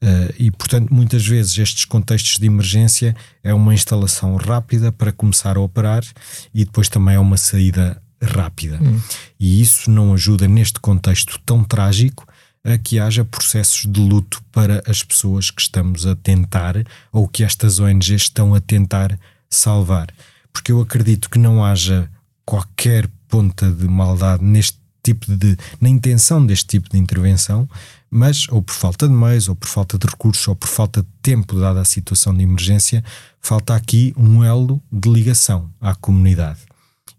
Uh, 0.02 0.34
e, 0.38 0.52
portanto, 0.52 0.94
muitas 0.94 1.26
vezes 1.26 1.58
estes 1.58 1.86
contextos 1.86 2.38
de 2.38 2.46
emergência 2.46 3.16
é 3.44 3.54
uma 3.54 3.74
instalação 3.74 4.36
rápida 4.36 4.92
para 4.92 5.12
começar 5.12 5.58
a 5.58 5.60
operar 5.60 6.04
e 6.54 6.64
depois 6.66 6.88
também 6.88 7.16
é 7.16 7.20
uma 7.20 7.38
saída 7.38 8.02
rápida. 8.22 8.80
Hum. 8.82 9.00
E 9.40 9.62
isso 9.62 9.90
não 9.90 10.14
ajuda 10.14 10.48
neste 10.48 10.80
contexto 10.80 11.40
tão 11.46 11.64
trágico 11.64 12.28
a 12.64 12.78
que 12.78 13.00
haja 13.00 13.24
processos 13.24 13.86
de 13.90 14.00
luto 14.00 14.44
para 14.52 14.84
as 14.88 15.02
pessoas 15.02 15.50
que 15.50 15.62
estamos 15.62 16.06
a 16.06 16.16
tentar 16.16 16.76
ou 17.12 17.28
que 17.28 17.44
estas 17.44 17.80
ONGs 17.80 18.24
estão 18.24 18.54
a 18.54 18.60
tentar 18.60 19.18
salvar. 19.50 20.08
Porque 20.52 20.72
eu 20.72 20.82
acredito 20.82 21.30
que 21.30 21.40
não 21.40 21.64
haja 21.64 22.10
qualquer 22.46 23.08
ponta 23.28 23.72
de 23.72 23.88
maldade 23.88 24.44
neste 24.44 24.77
tipo 25.14 25.36
de 25.36 25.58
na 25.80 25.90
intenção 25.90 26.46
deste 26.46 26.68
tipo 26.68 26.90
de 26.90 26.98
intervenção, 26.98 27.70
mas 28.10 28.48
ou 28.50 28.62
por 28.62 28.74
falta 28.74 29.08
de 29.08 29.14
meios, 29.14 29.48
ou 29.48 29.56
por 29.56 29.68
falta 29.68 29.98
de 29.98 30.08
recursos, 30.08 30.48
ou 30.48 30.56
por 30.56 30.68
falta 30.68 31.02
de 31.02 31.08
tempo 31.22 31.60
dada 31.60 31.82
a 31.82 31.86
situação 31.86 32.36
de 32.36 32.44
emergência, 32.44 33.04
falta 33.42 33.76
aqui 33.76 34.14
um 34.18 34.44
elo 34.44 34.82
de 34.92 35.10
ligação 35.10 35.70
à 35.80 35.96
comunidade. 35.96 36.60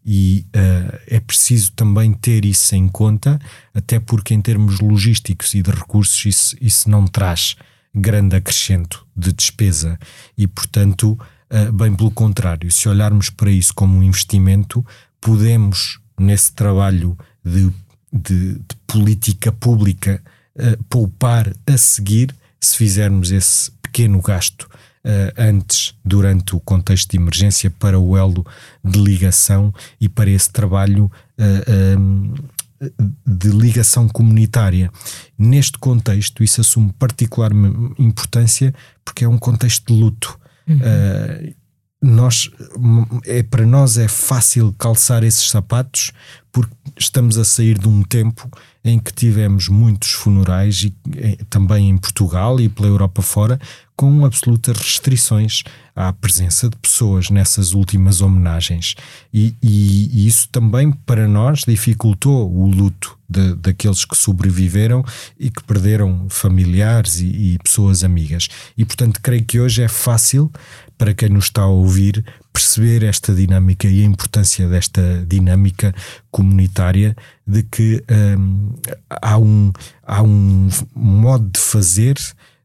E 0.04 0.46
uh, 0.56 0.98
é 1.06 1.20
preciso 1.20 1.72
também 1.72 2.12
ter 2.12 2.44
isso 2.44 2.74
em 2.74 2.88
conta, 2.88 3.38
até 3.74 4.00
porque 4.00 4.32
em 4.32 4.40
termos 4.40 4.80
logísticos 4.80 5.52
e 5.54 5.62
de 5.62 5.70
recursos 5.70 6.24
isso, 6.24 6.56
isso 6.60 6.88
não 6.88 7.06
traz 7.06 7.56
grande 7.94 8.36
acrescento 8.36 9.06
de 9.14 9.32
despesa. 9.32 9.98
E, 10.36 10.46
portanto, 10.46 11.18
uh, 11.50 11.72
bem 11.72 11.94
pelo 11.94 12.10
contrário, 12.10 12.70
se 12.70 12.88
olharmos 12.88 13.28
para 13.28 13.50
isso 13.50 13.74
como 13.74 13.98
um 13.98 14.02
investimento, 14.02 14.84
podemos, 15.20 15.98
nesse 16.18 16.52
trabalho 16.52 17.16
de, 17.44 17.70
de, 18.12 18.54
de 18.54 18.76
política 18.86 19.52
pública, 19.52 20.22
uh, 20.56 20.82
poupar 20.84 21.52
a 21.66 21.76
seguir 21.76 22.34
se 22.60 22.76
fizermos 22.76 23.30
esse 23.30 23.70
pequeno 23.82 24.20
gasto 24.20 24.62
uh, 24.62 25.32
antes, 25.36 25.94
durante 26.04 26.54
o 26.54 26.60
contexto 26.60 27.10
de 27.10 27.16
emergência, 27.16 27.70
para 27.70 27.98
o 27.98 28.16
elo 28.16 28.44
de 28.84 28.98
ligação 28.98 29.72
e 30.00 30.08
para 30.08 30.30
esse 30.30 30.50
trabalho 30.50 31.10
uh, 31.38 31.98
um, 31.98 32.34
de 33.26 33.48
ligação 33.48 34.08
comunitária. 34.08 34.90
Neste 35.36 35.78
contexto, 35.78 36.44
isso 36.44 36.60
assume 36.60 36.92
particular 36.92 37.50
importância 37.98 38.74
porque 39.04 39.24
é 39.24 39.28
um 39.28 39.38
contexto 39.38 39.92
de 39.92 40.00
luto. 40.00 40.38
Uhum. 40.68 40.76
Uh, 40.76 41.54
nós 42.00 42.50
é 43.26 43.42
para 43.42 43.66
nós 43.66 43.98
é 43.98 44.06
fácil 44.06 44.72
calçar 44.78 45.24
esses 45.24 45.50
sapatos 45.50 46.12
porque 46.52 46.74
estamos 46.98 47.38
a 47.38 47.44
sair 47.44 47.78
de 47.78 47.88
um 47.88 48.02
tempo 48.02 48.48
em 48.84 48.98
que 48.98 49.12
tivemos 49.12 49.68
muitos 49.68 50.12
funerais 50.12 50.82
e 50.82 50.94
eh, 51.16 51.38
também 51.50 51.90
em 51.90 51.98
Portugal 51.98 52.60
e 52.60 52.68
pela 52.68 52.88
Europa 52.88 53.20
fora 53.20 53.60
com 53.94 54.24
absolutas 54.24 54.78
restrições 54.78 55.64
à 55.94 56.12
presença 56.12 56.70
de 56.70 56.76
pessoas 56.76 57.30
nessas 57.30 57.74
últimas 57.74 58.20
homenagens. 58.20 58.94
E, 59.34 59.56
e, 59.60 60.08
e 60.12 60.26
isso 60.26 60.48
também 60.50 60.92
para 60.92 61.26
nós 61.26 61.62
dificultou 61.66 62.50
o 62.50 62.68
luto 62.68 63.18
de, 63.28 63.54
daqueles 63.56 64.04
que 64.04 64.16
sobreviveram 64.16 65.04
e 65.38 65.50
que 65.50 65.62
perderam 65.64 66.26
familiares 66.30 67.20
e, 67.20 67.26
e 67.26 67.58
pessoas 67.58 68.04
amigas. 68.04 68.48
E 68.76 68.84
portanto 68.84 69.20
creio 69.20 69.44
que 69.44 69.58
hoje 69.58 69.82
é 69.82 69.88
fácil 69.88 70.50
para 70.96 71.12
quem 71.12 71.28
nos 71.28 71.44
está 71.46 71.62
a 71.62 71.66
ouvir 71.66 72.24
perceber 72.58 73.04
esta 73.04 73.32
dinâmica 73.32 73.86
e 73.86 74.02
a 74.02 74.04
importância 74.04 74.68
desta 74.68 75.24
dinâmica 75.28 75.94
comunitária 76.28 77.16
de 77.46 77.62
que 77.62 78.02
um, 78.36 78.74
há, 79.08 79.38
um, 79.38 79.72
há 80.04 80.22
um 80.24 80.68
modo 80.92 81.48
de 81.52 81.60
fazer 81.60 82.16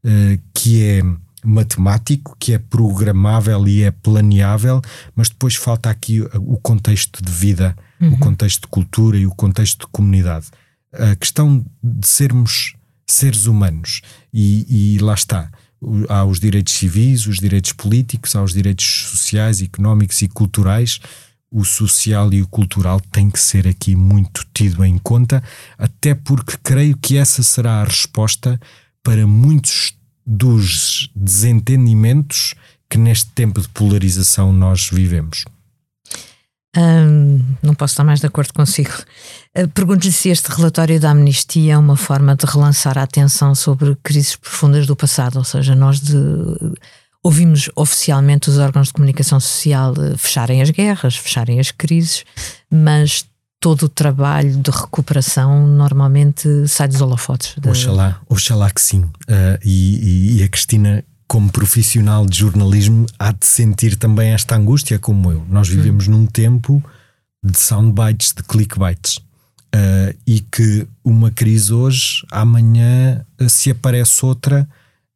uh, 0.03 0.41
que 0.51 0.83
é 0.83 1.03
matemático, 1.45 2.35
que 2.39 2.53
é 2.53 2.57
programável 2.57 3.67
e 3.67 3.83
é 3.83 3.91
planeável, 3.91 4.81
mas 5.15 5.29
depois 5.29 5.55
falta 5.55 5.91
aqui 5.91 6.21
o 6.39 6.57
contexto 6.57 7.23
de 7.23 7.31
vida, 7.31 7.75
uhum. 8.01 8.13
o 8.13 8.17
contexto 8.17 8.61
de 8.61 8.67
cultura 8.69 9.17
e 9.17 9.27
o 9.27 9.35
contexto 9.35 9.81
de 9.85 9.91
comunidade. 9.91 10.47
A 10.91 11.15
questão 11.15 11.63
de 11.83 12.07
sermos 12.07 12.75
seres 13.05 13.45
humanos 13.45 14.01
e, 14.33 14.95
e 14.95 14.99
lá 14.99 15.13
está 15.13 15.51
há 16.09 16.23
os 16.25 16.39
direitos 16.39 16.73
civis, 16.73 17.27
os 17.27 17.37
direitos 17.37 17.71
políticos, 17.73 18.35
há 18.35 18.43
os 18.43 18.53
direitos 18.53 18.85
sociais, 19.09 19.61
económicos 19.61 20.21
e 20.21 20.27
culturais. 20.27 20.99
O 21.51 21.63
social 21.63 22.33
e 22.33 22.41
o 22.41 22.47
cultural 22.47 22.99
tem 22.99 23.29
que 23.29 23.39
ser 23.39 23.67
aqui 23.67 23.95
muito 23.95 24.45
tido 24.53 24.83
em 24.83 24.97
conta, 24.97 25.43
até 25.77 26.15
porque 26.15 26.57
creio 26.63 26.97
que 26.97 27.17
essa 27.17 27.43
será 27.43 27.81
a 27.81 27.83
resposta 27.83 28.59
para 29.03 29.27
muitos 29.27 29.93
dos 30.25 31.11
desentendimentos 31.15 32.55
que 32.89 32.97
neste 32.97 33.29
tempo 33.31 33.61
de 33.61 33.67
polarização 33.69 34.51
nós 34.51 34.89
vivemos 34.91 35.45
não 37.61 37.75
posso 37.75 37.93
estar 37.93 38.03
mais 38.03 38.19
de 38.19 38.27
acordo 38.27 38.53
consigo. 38.53 38.91
Uh, 39.57 39.67
Pergunto-lhe 39.69 40.11
se 40.11 40.29
este 40.29 40.49
relatório 40.49 40.99
da 40.99 41.11
amnistia 41.11 41.73
é 41.73 41.77
uma 41.77 41.95
forma 41.95 42.35
de 42.35 42.45
relançar 42.45 42.97
a 42.97 43.03
atenção 43.03 43.53
sobre 43.53 43.95
crises 44.03 44.35
profundas 44.35 44.87
do 44.87 44.95
passado, 44.95 45.37
ou 45.37 45.43
seja, 45.43 45.75
nós 45.75 45.99
de, 45.99 46.15
ouvimos 47.23 47.69
oficialmente 47.75 48.49
os 48.49 48.57
órgãos 48.57 48.87
de 48.87 48.93
comunicação 48.93 49.39
social 49.39 49.93
fecharem 50.17 50.61
as 50.61 50.69
guerras, 50.69 51.15
fecharem 51.15 51.59
as 51.59 51.71
crises, 51.71 52.25
mas 52.69 53.25
todo 53.59 53.83
o 53.83 53.89
trabalho 53.89 54.57
de 54.57 54.69
recuperação 54.69 55.65
normalmente 55.65 56.67
sai 56.67 56.89
dos 56.89 56.99
holofotes. 56.99 57.55
De... 57.57 57.69
Oxalá, 57.69 58.19
oxalá 58.27 58.69
que 58.69 58.81
sim. 58.81 59.03
Uh, 59.03 59.57
e, 59.63 60.39
e, 60.39 60.43
a 60.43 60.49
Cristina 60.49 61.01
como 61.27 61.51
profissional 61.51 62.25
de 62.25 62.37
jornalismo, 62.37 63.05
há 63.17 63.31
de 63.31 63.45
sentir 63.45 63.95
também 63.95 64.31
esta 64.31 64.55
angústia, 64.55 64.99
como 64.99 65.31
eu. 65.31 65.45
Nós 65.49 65.67
vivemos 65.67 66.07
hum. 66.07 66.11
num 66.11 66.25
tempo 66.25 66.83
de 67.43 67.59
soundbites, 67.59 68.33
de 68.33 68.43
clickbites. 68.43 69.17
Uh, 69.75 70.15
e 70.27 70.39
que 70.39 70.87
uma 71.03 71.31
crise 71.31 71.73
hoje, 71.73 72.23
amanhã, 72.29 73.25
se 73.49 73.71
aparece 73.71 74.23
outra, 74.23 74.69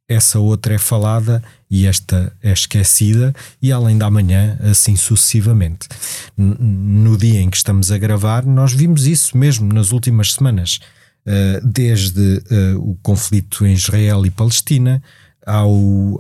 essa 0.10 0.40
outra 0.40 0.74
é 0.74 0.78
falada 0.80 1.44
e 1.70 1.86
esta 1.86 2.34
é 2.42 2.52
esquecida, 2.52 3.36
e 3.62 3.72
além 3.72 3.98
da 3.98 4.10
manhã, 4.10 4.58
assim 4.62 4.96
sucessivamente. 4.96 5.88
No 6.36 7.18
dia 7.18 7.40
em 7.40 7.52
que 7.52 7.58
estamos 7.58 7.92
a 7.92 8.00
gravar, 8.00 8.46
nós 8.46 8.74
vimos 8.74 9.06
isso 9.06 9.38
mesmo 9.38 9.72
nas 9.72 9.92
últimas 9.92 10.34
semanas, 10.34 10.80
uh, 11.28 11.68
desde 11.68 12.42
uh, 12.50 12.80
o 12.80 12.98
conflito 13.04 13.64
em 13.64 13.74
Israel 13.74 14.26
e 14.26 14.32
Palestina 14.32 15.04
ao, 15.48 15.72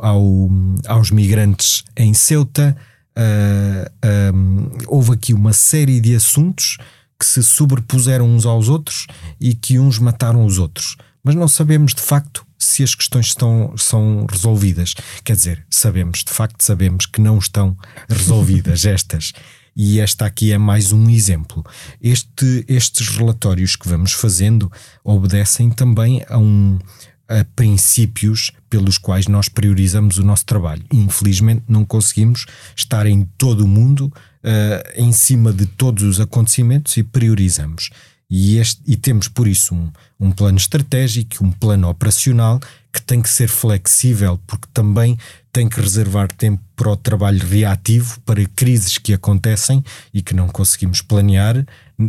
ao, 0.03 0.49
aos 0.87 1.11
migrantes 1.11 1.83
em 1.95 2.13
Ceuta. 2.13 2.75
Uh, 3.17 3.91
ah, 4.01 4.31
um, 4.33 4.69
houve 4.87 5.13
aqui 5.13 5.33
uma 5.33 5.51
série 5.51 5.99
de 5.99 6.15
assuntos 6.15 6.77
que 7.19 7.25
se 7.25 7.43
sobrepuseram 7.43 8.27
uns 8.29 8.45
aos 8.45 8.69
outros 8.69 9.07
e 9.39 9.53
que 9.53 9.79
uns 9.79 9.99
mataram 9.99 10.45
os 10.45 10.57
outros. 10.57 10.95
Mas 11.23 11.35
não 11.35 11.47
sabemos 11.47 11.93
de 11.93 12.01
facto 12.01 12.45
se 12.57 12.83
as 12.83 12.95
questões 12.95 13.27
estão, 13.27 13.73
são 13.75 14.25
resolvidas. 14.29 14.93
Quer 15.23 15.35
dizer, 15.35 15.65
sabemos, 15.69 16.23
de 16.23 16.31
facto 16.31 16.61
sabemos 16.63 17.05
que 17.05 17.19
não 17.19 17.37
estão 17.37 17.75
resolvidas 18.07 18.85
estas. 18.85 19.33
E 19.75 19.99
esta 19.99 20.25
aqui 20.25 20.51
é 20.51 20.57
mais 20.57 20.91
um 20.91 21.07
exemplo. 21.09 21.63
Este, 22.01 22.65
estes 22.67 23.09
relatórios 23.09 23.75
que 23.75 23.87
vamos 23.87 24.11
fazendo 24.11 24.71
obedecem 25.03 25.69
também 25.69 26.23
a 26.27 26.37
um, 26.39 26.79
a 27.27 27.45
princípios 27.55 28.51
pelos 28.69 28.97
quais 28.97 29.27
nós 29.27 29.49
priorizamos 29.49 30.17
o 30.17 30.23
nosso 30.23 30.45
trabalho. 30.45 30.83
Infelizmente, 30.91 31.63
não 31.67 31.85
conseguimos 31.85 32.45
estar 32.75 33.05
em 33.05 33.27
todo 33.37 33.65
o 33.65 33.67
mundo 33.67 34.11
uh, 34.43 34.91
em 34.95 35.11
cima 35.11 35.51
de 35.51 35.65
todos 35.65 36.03
os 36.03 36.19
acontecimentos 36.19 36.95
e 36.97 37.03
priorizamos. 37.03 37.89
E, 38.29 38.57
este, 38.57 38.81
e 38.85 38.97
temos 38.97 39.27
por 39.29 39.47
isso 39.47 39.73
um, 39.73 39.89
um 40.19 40.31
plano 40.31 40.57
estratégico, 40.57 41.43
um 41.43 41.51
plano 41.51 41.87
operacional 41.89 42.59
que 42.91 43.01
tem 43.01 43.21
que 43.21 43.29
ser 43.29 43.47
flexível, 43.47 44.39
porque 44.45 44.67
também 44.73 45.17
tem 45.53 45.69
que 45.69 45.79
reservar 45.79 46.27
tempo 46.31 46.61
para 46.75 46.91
o 46.91 46.97
trabalho 46.97 47.45
reativo, 47.47 48.19
para 48.21 48.45
crises 48.55 48.97
que 48.97 49.13
acontecem 49.13 49.83
e 50.13 50.21
que 50.21 50.33
não 50.33 50.47
conseguimos 50.47 51.01
planear 51.01 51.65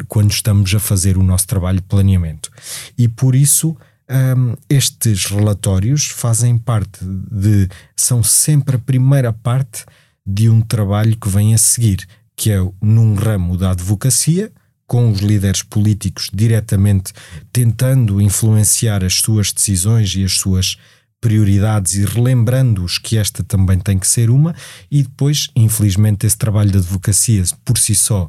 quando 0.08 0.30
estamos 0.30 0.74
a 0.74 0.80
fazer 0.80 1.16
o 1.16 1.22
nosso 1.22 1.46
trabalho 1.46 1.80
de 1.80 1.86
planeamento. 1.86 2.50
E 2.96 3.06
por 3.06 3.34
isso 3.34 3.76
um, 4.10 4.54
estes 4.68 5.26
relatórios 5.26 6.06
fazem 6.06 6.56
parte 6.56 7.00
de. 7.04 7.68
são 7.96 8.22
sempre 8.22 8.76
a 8.76 8.78
primeira 8.78 9.32
parte 9.32 9.84
de 10.26 10.48
um 10.48 10.60
trabalho 10.60 11.16
que 11.16 11.28
vem 11.28 11.54
a 11.54 11.58
seguir, 11.58 12.06
que 12.36 12.50
é 12.50 12.58
num 12.80 13.14
ramo 13.14 13.56
da 13.56 13.70
advocacia, 13.70 14.50
com 14.86 15.10
os 15.10 15.20
líderes 15.20 15.62
políticos 15.62 16.30
diretamente 16.32 17.12
tentando 17.52 18.20
influenciar 18.20 19.04
as 19.04 19.14
suas 19.16 19.52
decisões 19.52 20.14
e 20.14 20.24
as 20.24 20.38
suas 20.38 20.76
prioridades 21.20 21.94
e 21.94 22.04
relembrando-os 22.04 22.98
que 22.98 23.18
esta 23.18 23.42
também 23.42 23.78
tem 23.78 23.98
que 23.98 24.06
ser 24.06 24.30
uma, 24.30 24.54
e 24.90 25.02
depois, 25.02 25.48
infelizmente, 25.54 26.26
esse 26.26 26.38
trabalho 26.38 26.70
de 26.70 26.78
advocacia 26.78 27.42
por 27.64 27.76
si 27.76 27.94
só 27.94 28.28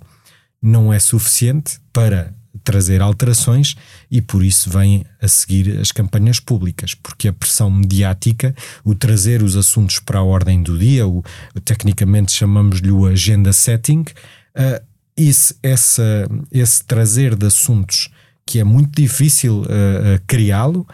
não 0.62 0.92
é 0.92 1.00
suficiente 1.00 1.80
para 1.94 2.34
trazer 2.64 3.02
alterações 3.02 3.76
e 4.10 4.22
por 4.22 4.44
isso 4.44 4.70
vêm 4.70 5.06
a 5.22 5.28
seguir 5.28 5.80
as 5.80 5.92
campanhas 5.92 6.40
públicas, 6.40 6.94
porque 6.94 7.28
a 7.28 7.34
pressão 7.34 7.70
mediática, 7.70 8.56
o 8.84 8.96
trazer 8.96 9.44
os 9.44 9.56
assuntos 9.56 10.00
para 10.00 10.20
a 10.20 10.24
ordem 10.24 10.62
do 10.62 10.78
dia, 10.78 11.08
o, 11.08 11.24
tecnicamente 11.64 12.32
chamamos-lhe 12.32 12.92
o 12.92 13.06
agenda 13.06 13.54
setting, 13.54 14.02
uh, 14.02 14.84
esse, 15.16 15.56
essa, 15.62 16.28
esse 16.52 16.84
trazer 16.86 17.36
de 17.36 17.46
assuntos 17.46 18.10
que 18.46 18.58
é 18.58 18.64
muito 18.64 19.00
difícil 19.00 19.62
uh, 19.62 20.20
criá-lo, 20.26 20.88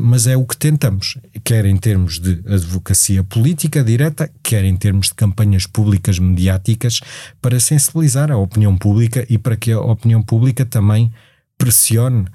mas 0.00 0.26
é 0.26 0.36
o 0.36 0.44
que 0.44 0.56
tentamos, 0.56 1.18
quer 1.44 1.64
em 1.64 1.76
termos 1.76 2.18
de 2.18 2.42
advocacia 2.46 3.22
política 3.22 3.84
direta, 3.84 4.30
quer 4.42 4.64
em 4.64 4.76
termos 4.76 5.08
de 5.08 5.14
campanhas 5.14 5.66
públicas 5.66 6.18
mediáticas, 6.18 7.00
para 7.40 7.60
sensibilizar 7.60 8.30
a 8.30 8.36
opinião 8.36 8.76
pública 8.76 9.26
e 9.28 9.38
para 9.38 9.56
que 9.56 9.72
a 9.72 9.80
opinião 9.80 10.22
pública 10.22 10.64
também 10.64 11.12
pressione 11.56 12.26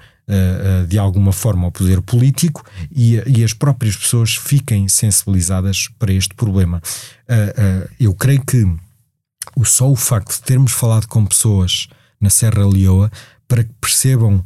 de 0.87 0.97
alguma 0.97 1.31
forma 1.33 1.67
o 1.67 1.71
poder 1.71 2.01
político 2.01 2.63
e, 2.91 3.43
as 3.43 3.53
próprias 3.53 3.95
pessoas 3.95 4.35
fiquem 4.35 4.87
sensibilizadas 4.87 5.89
para 5.99 6.13
este 6.13 6.33
problema. 6.33 6.81
eu 7.99 8.13
creio 8.13 8.43
que 8.45 8.65
só 9.63 9.91
o 9.91 9.95
facto 9.95 10.33
de 10.33 10.41
termos 10.41 10.71
falado 10.71 11.07
com 11.07 11.25
pessoas 11.25 11.87
na 12.19 12.29
Serra 12.29 12.65
Leoa 12.65 13.11
para 13.47 13.63
que 13.63 13.73
percebam 13.81 14.43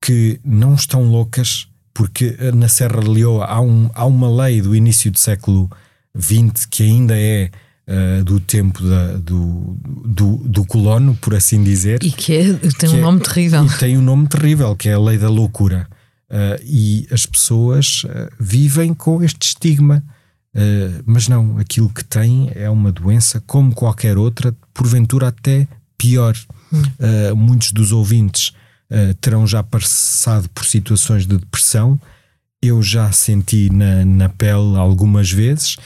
que 0.00 0.40
não 0.42 0.74
estão 0.74 1.04
loucas, 1.04 1.68
porque 2.00 2.34
na 2.54 2.66
Serra 2.66 2.98
Leoa 3.06 3.44
há, 3.44 3.60
um, 3.60 3.90
há 3.92 4.06
uma 4.06 4.44
lei 4.44 4.62
do 4.62 4.74
início 4.74 5.10
do 5.10 5.18
século 5.18 5.70
XX 6.18 6.64
que 6.64 6.82
ainda 6.82 7.14
é 7.14 7.50
uh, 7.86 8.24
do 8.24 8.40
tempo 8.40 8.82
da, 8.82 9.18
do, 9.18 9.76
do, 10.06 10.36
do, 10.38 10.64
colono, 10.64 11.14
por 11.20 11.34
assim 11.34 11.62
dizer. 11.62 12.02
E 12.02 12.10
que 12.10 12.34
é, 12.34 12.54
tem 12.54 12.70
que 12.70 12.96
um 12.96 12.96
é, 12.96 13.00
nome 13.02 13.20
terrível. 13.20 13.66
E 13.66 13.78
tem 13.78 13.98
um 13.98 14.00
nome 14.00 14.26
terrível, 14.28 14.74
que 14.74 14.88
é 14.88 14.94
a 14.94 14.98
lei 14.98 15.18
da 15.18 15.28
loucura. 15.28 15.86
Uh, 16.30 16.64
e 16.64 17.06
as 17.12 17.26
pessoas 17.26 18.04
uh, 18.04 18.30
vivem 18.40 18.94
com 18.94 19.22
este 19.22 19.48
estigma. 19.48 20.02
mas 21.04 21.28
não, 21.28 21.58
aquilo 21.58 21.90
que 21.90 22.02
têm 22.02 22.50
é 22.54 22.70
uma 22.70 22.90
doença 22.90 23.42
como 23.46 23.74
qualquer 23.74 24.16
outra, 24.16 24.56
porventura 24.72 25.28
até 25.28 25.68
pior. 25.98 26.34
Uh, 26.72 27.36
muitos 27.36 27.72
dos 27.72 27.92
ouvintes 27.92 28.54
uh, 28.90 29.14
terão 29.20 29.46
já 29.46 29.62
passado 29.62 30.48
por 30.50 30.64
situações 30.64 31.26
de 31.26 31.38
depressão. 31.38 32.00
Eu 32.62 32.82
já 32.82 33.10
senti 33.12 33.70
na, 33.70 34.04
na 34.04 34.28
pele 34.28 34.76
algumas 34.76 35.30
vezes. 35.30 35.76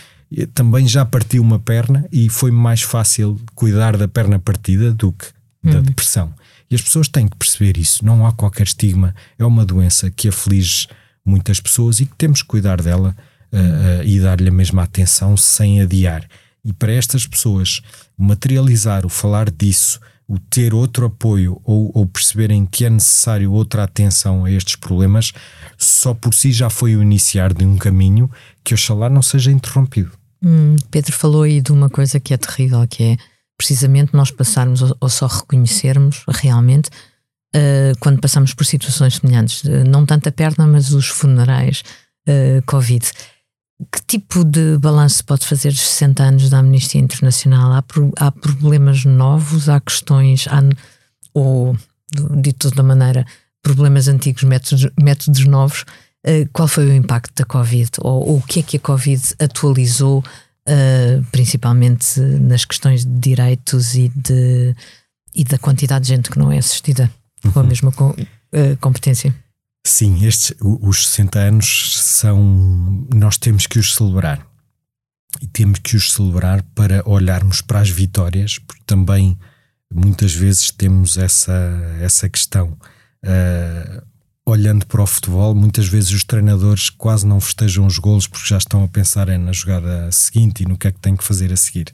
Também 0.53 0.89
já 0.89 1.05
parti 1.05 1.39
uma 1.39 1.61
perna 1.61 2.05
e 2.11 2.29
foi 2.29 2.51
mais 2.51 2.83
fácil 2.83 3.41
cuidar 3.55 3.97
da 3.97 4.09
perna 4.09 4.39
partida 4.39 4.93
do 4.93 5.13
que 5.13 5.27
da 5.63 5.79
uhum. 5.79 5.83
depressão. 5.83 6.35
E 6.71 6.75
as 6.75 6.83
pessoas 6.83 7.09
têm 7.09 7.29
que 7.29 7.37
perceber 7.37 7.79
isso. 7.79 8.05
Não 8.05 8.27
há 8.27 8.33
qualquer 8.33 8.65
estigma. 8.65 9.15
É 9.39 9.45
uma 9.45 9.65
doença 9.65 10.11
que 10.11 10.29
aflige 10.29 10.89
muitas 11.25 11.61
pessoas 11.61 12.01
e 12.01 12.07
que 12.07 12.15
temos 12.17 12.43
que 12.43 12.49
cuidar 12.49 12.83
dela 12.83 13.17
uh, 13.53 14.03
e 14.05 14.21
dar-lhe 14.21 14.49
a 14.49 14.53
mesma 14.53 14.83
atenção 14.83 15.37
sem 15.37 15.81
adiar. 15.81 16.29
E 16.65 16.73
para 16.73 16.93
estas 16.93 17.27
pessoas, 17.27 17.81
materializar 18.17 19.07
o 19.07 19.09
falar 19.09 19.51
disso, 19.51 20.01
o 20.27 20.39
ter 20.39 20.73
outro 20.73 21.07
apoio 21.07 21.61
ou, 21.65 21.91
ou, 21.95 22.07
perceberem 22.07 22.65
que 22.65 22.85
é 22.85 22.91
necessário 22.91 23.53
outra 23.53 23.85
atenção 23.85 24.45
a 24.45 24.51
estes 24.51 24.77
problemas, 24.77 25.33
só 25.77 26.15
por 26.15 26.33
si 26.33 26.51
já 26.51 26.71
foi 26.71 26.97
o 26.97 27.03
iniciar 27.03 27.53
de 27.53 27.65
um 27.65 27.77
caminho 27.77 28.31
que 28.63 28.73
oxalá 28.73 29.11
não 29.11 29.21
seja 29.21 29.51
interrompido. 29.51 30.13
Hum, 30.43 30.77
Pedro 30.91 31.13
falou 31.13 31.43
aí 31.43 31.61
de 31.61 31.73
uma 31.73 31.91
coisa 31.91 32.19
que 32.19 32.33
é 32.33 32.37
terrível, 32.37 32.87
que 32.89 33.03
é 33.03 33.17
precisamente 33.57 34.15
nós 34.15 34.31
passarmos 34.31 34.83
ou, 34.83 35.09
só 35.09 35.27
reconhecermos 35.27 36.25
realmente 36.29 36.89
uh, 37.55 37.99
quando 38.01 38.21
passamos 38.21 38.53
por 38.55 38.65
situações 38.65 39.17
semelhantes, 39.17 39.63
uh, 39.65 39.85
não 39.87 40.05
tanto 40.05 40.29
a 40.29 40.33
perna, 40.33 40.67
mas 40.67 40.93
os 40.93 41.07
funerais 41.07 41.83
uh, 42.29 42.63
Covid. 42.67 43.11
Que 43.91 44.01
tipo 44.07 44.45
de 44.45 44.79
balanço 44.79 45.25
pode 45.25 45.47
fazer 45.47 45.71
dos 45.71 45.81
60 45.81 46.23
anos 46.23 46.51
da 46.51 46.59
Amnistia 46.59 47.01
Internacional? 47.01 47.73
Há, 47.73 47.85
há 48.19 48.31
problemas 48.31 49.05
novos, 49.05 49.69
há 49.69 49.81
questões, 49.81 50.47
há, 50.49 50.63
ou, 51.33 51.77
de 52.37 52.53
toda 52.53 52.83
maneira, 52.83 53.27
problemas 53.63 54.07
antigos, 54.07 54.45
métodos, 54.45 54.89
métodos 55.01 55.45
novos. 55.47 55.85
Uh, 56.27 56.49
qual 56.53 56.69
foi 56.69 56.87
o 56.87 56.95
impacto 56.95 57.35
da 57.35 57.45
Covid? 57.45 57.91
Ou, 58.01 58.29
ou, 58.29 58.37
o 58.39 58.43
que 58.43 58.61
é 58.61 58.63
que 58.63 58.77
a 58.77 58.81
Covid 58.81 59.21
atualizou, 59.41 60.21
uh, 60.21 61.25
principalmente 61.33 62.21
nas 62.21 62.65
questões 62.65 63.05
de 63.05 63.19
direitos 63.19 63.95
e, 63.97 64.09
de, 64.15 64.75
e 65.35 65.45
da 65.45 65.59
quantidade 65.59 66.05
de 66.05 66.11
gente 66.11 66.31
que 66.31 66.39
não 66.39 66.53
é 66.53 66.59
assistida 66.59 67.11
com 67.53 67.59
a 67.59 67.63
uhum. 67.63 67.69
mesma 67.69 67.93
com, 67.93 68.11
uh, 68.11 68.77
competência? 68.81 69.35
Sim, 69.87 70.25
estes, 70.25 70.55
os 70.61 71.09
60 71.09 71.39
anos 71.39 72.01
são. 72.01 73.07
Nós 73.15 73.37
temos 73.37 73.67
que 73.67 73.79
os 73.79 73.95
celebrar. 73.95 74.47
E 75.43 75.47
temos 75.47 75.79
que 75.81 75.97
os 75.97 76.13
celebrar 76.13 76.63
para 76.75 77.03
olharmos 77.07 77.61
para 77.61 77.81
as 77.81 77.91
vitórias, 77.91 78.59
porque 78.59 78.83
também 78.87 79.37
muitas 79.93 80.33
vezes 80.33 80.71
temos 80.71 81.19
essa, 81.19 81.53
essa 82.01 82.29
questão. 82.29 82.79
Uh, 83.25 84.03
olhando 84.47 84.87
para 84.87 85.03
o 85.03 85.07
futebol, 85.07 85.55
muitas 85.55 85.87
vezes 85.87 86.11
os 86.13 86.25
treinadores 86.25 86.89
quase 86.89 87.27
não 87.27 87.41
festejam 87.41 87.87
os 87.87 87.99
golos 87.99 88.27
porque 88.27 88.49
já 88.49 88.59
estão 88.59 88.85
a 88.85 88.89
pensar 88.89 89.27
na 89.39 89.53
jogada 89.53 90.11
seguinte 90.13 90.63
e 90.63 90.67
no 90.67 90.79
que 90.79 90.87
é 90.87 90.93
que 90.93 91.01
têm 91.01 91.17
que 91.17 91.25
fazer 91.25 91.53
a 91.53 91.57
seguir. 91.57 91.93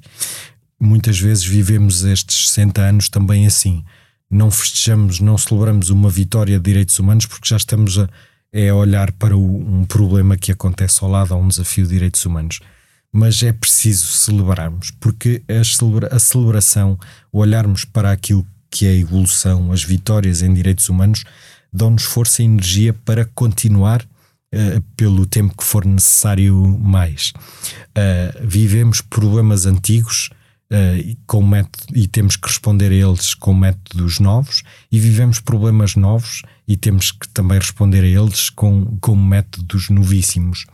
Muitas 0.78 1.18
vezes 1.18 1.44
vivemos 1.44 2.04
estes 2.04 2.48
60 2.48 2.80
anos 2.80 3.08
também 3.08 3.46
assim 3.46 3.84
não 4.30 4.50
festejamos, 4.50 5.18
não 5.18 5.36
celebramos 5.36 5.90
uma 5.90 6.08
vitória 6.08 6.58
de 6.58 6.64
direitos 6.64 6.98
humanos 6.98 7.26
porque 7.26 7.48
já 7.48 7.56
estamos 7.56 7.98
a, 7.98 8.08
é 8.52 8.72
olhar 8.72 9.12
para 9.12 9.36
um 9.36 9.84
problema 9.84 10.36
que 10.36 10.52
acontece 10.52 11.02
ao 11.02 11.10
lado, 11.10 11.34
a 11.34 11.36
um 11.36 11.48
desafio 11.48 11.84
de 11.84 11.92
direitos 11.92 12.24
humanos. 12.24 12.60
Mas 13.12 13.42
é 13.42 13.52
preciso 13.52 14.06
celebrarmos, 14.06 14.92
porque 14.92 15.42
a, 15.48 15.64
celebra, 15.64 16.08
a 16.14 16.18
celebração, 16.18 16.98
olharmos 17.32 17.84
para 17.84 18.12
aquilo 18.12 18.46
que 18.70 18.86
é 18.86 18.90
a 18.90 18.94
evolução, 18.94 19.72
as 19.72 19.82
vitórias 19.82 20.42
em 20.42 20.54
direitos 20.54 20.88
humanos, 20.88 21.24
dão-nos 21.72 22.04
força 22.04 22.42
e 22.42 22.44
energia 22.44 22.92
para 22.92 23.24
continuar 23.24 24.02
uh, 24.02 24.80
pelo 24.96 25.26
tempo 25.26 25.56
que 25.56 25.64
for 25.64 25.84
necessário 25.84 26.54
mais. 26.80 27.32
Uh, 27.90 28.46
vivemos 28.46 29.00
problemas 29.00 29.66
antigos 29.66 30.30
uh, 30.70 31.16
com 31.26 31.42
método, 31.42 31.86
e 31.94 32.06
temos 32.06 32.36
que 32.36 32.48
responder 32.48 32.90
a 32.90 32.94
eles 32.94 33.34
com 33.34 33.54
métodos 33.54 34.18
novos 34.18 34.62
e 34.90 34.98
vivemos 34.98 35.40
problemas 35.40 35.96
novos 35.96 36.42
e 36.66 36.76
temos 36.76 37.10
que 37.10 37.28
também 37.28 37.58
responder 37.58 38.04
a 38.04 38.06
eles 38.06 38.50
com, 38.50 38.96
com 39.00 39.16
métodos 39.16 39.88
novíssimos. 39.90 40.66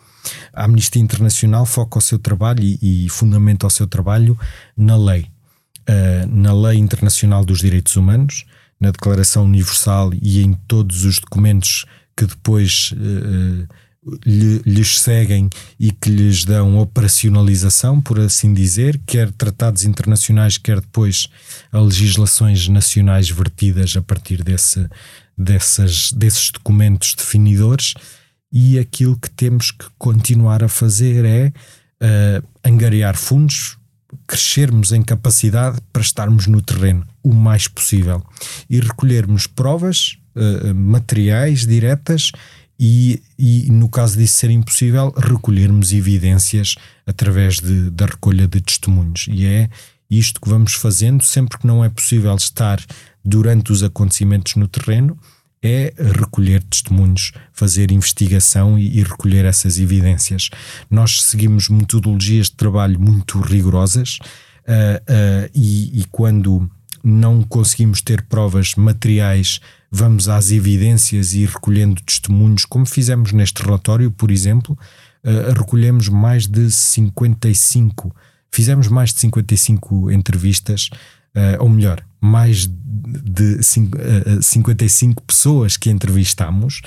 A 0.53 0.65
Amnistia 0.65 1.01
Internacional 1.01 1.65
foca 1.65 1.99
o 1.99 2.03
seu 2.03 2.19
trabalho 2.19 2.63
e, 2.63 3.07
e 3.07 3.09
fundamenta 3.09 3.67
o 3.67 3.71
seu 3.71 3.87
trabalho 3.87 4.39
na 4.77 4.97
lei. 4.97 5.27
Uh, 5.89 6.27
na 6.27 6.53
Lei 6.53 6.79
Internacional 6.79 7.45
dos 7.45 7.61
Direitos 7.61 7.95
Humanos, 7.95 8.45
na 8.81 8.91
Declaração 8.91 9.45
Universal 9.45 10.11
e 10.21 10.43
em 10.43 10.53
todos 10.67 11.05
os 11.05 11.21
documentos 11.21 11.87
que 12.17 12.27
depois 12.27 12.93
uh, 12.93 13.69
lhes 14.25 15.01
seguem 15.01 15.49
e 15.79 15.91
que 15.91 16.09
lhes 16.09 16.45
dão 16.45 16.79
operacionalização, 16.79 18.01
por 18.01 18.21
assim 18.21 18.55
dizer, 18.55 19.01
quer 19.07 19.31
tratados 19.33 19.85
internacionais, 19.85 20.59
quer 20.59 20.81
depois 20.81 21.29
a 21.73 21.81
legislações 21.81 22.69
nacionais 22.69 23.29
vertidas 23.29 23.97
a 23.97 24.03
partir 24.03 24.43
desse, 24.43 24.89
dessas, 25.37 26.13
desses 26.13 26.51
documentos 26.51 27.15
definidores. 27.15 27.95
E 28.53 28.79
aquilo 28.79 29.19
que 29.19 29.31
temos 29.31 29.71
que 29.71 29.87
continuar 29.99 30.63
a 30.63 30.69
fazer 30.69 31.25
é 31.25 31.53
uh, 32.03 32.47
angariar 32.65 33.17
fundos, 33.17 33.77
crescermos 34.27 34.93
em 34.93 35.03
capacidade 35.03 35.79
para 35.93 36.01
estarmos 36.01 36.47
no 36.47 36.63
terreno 36.63 37.07
o 37.23 37.35
mais 37.35 37.67
possível 37.67 38.25
e 38.71 38.79
recolhermos 38.79 39.49
provas, 39.49 40.17
uh, 40.37 40.73
materiais 40.73 41.67
diretas 41.67 42.31
e, 42.79 43.23
e, 43.39 43.71
no 43.71 43.89
caso 43.89 44.19
disso 44.19 44.35
ser 44.35 44.51
impossível, 44.51 45.13
recolhermos 45.17 45.93
evidências 45.93 46.75
através 47.07 47.59
de, 47.59 47.91
da 47.91 48.07
recolha 48.07 48.47
de 48.47 48.61
testemunhos. 48.61 49.27
E 49.31 49.47
é 49.47 49.71
isto 50.11 50.41
que 50.41 50.49
vamos 50.49 50.75
fazendo 50.75 51.25
sempre 51.25 51.59
que 51.59 51.67
não 51.67 51.85
é 51.85 51.89
possível 51.89 52.35
estar 52.35 52.81
durante 53.25 53.73
os 53.73 53.83
acontecimentos 53.83 54.55
no 54.55 54.69
terreno, 54.69 55.19
é 55.63 55.93
recolher 55.99 56.63
testemunhos, 56.63 57.33
fazer 57.53 57.91
investigação 57.91 58.79
e, 58.79 58.99
e 58.99 59.03
recolher 59.03 59.45
essas 59.45 59.79
evidências. 59.79 60.51
Nós 60.91 61.23
seguimos 61.23 61.69
metodologias 61.69 62.47
de 62.47 62.57
trabalho 62.57 63.01
muito 63.01 63.41
rigorosas 63.41 64.19
uh, 64.67 65.01
uh, 65.03 65.51
e, 65.55 66.01
e 66.01 66.05
quando 66.11 66.71
não 67.09 67.41
conseguimos 67.45 68.03
ter 68.03 68.23
provas 68.23 68.75
materiais 68.75 69.61
vamos 69.91 70.29
às 70.29 70.51
evidências 70.51 71.33
e 71.35 71.47
recolhendo 71.47 72.01
testemunhos, 72.03 72.65
como 72.65 72.85
fizemos 72.85 73.33
neste 73.33 73.63
relatório, 73.63 74.11
por 74.11 74.31
exemplo, 74.31 74.77
uh, 75.25 75.53
recolhemos 75.57 76.09
mais 76.09 76.47
de 76.47 76.71
55, 76.71 78.15
fizemos 78.51 78.89
mais 78.89 79.13
de 79.13 79.21
55 79.21 80.11
entrevistas, 80.11 80.91
uh, 81.35 81.61
ou 81.63 81.69
melhor, 81.69 82.05
mais 82.21 82.67
de 82.67 83.63
55 83.63 85.23
pessoas 85.23 85.77
que 85.77 85.89
entrevistamos, 85.91 86.83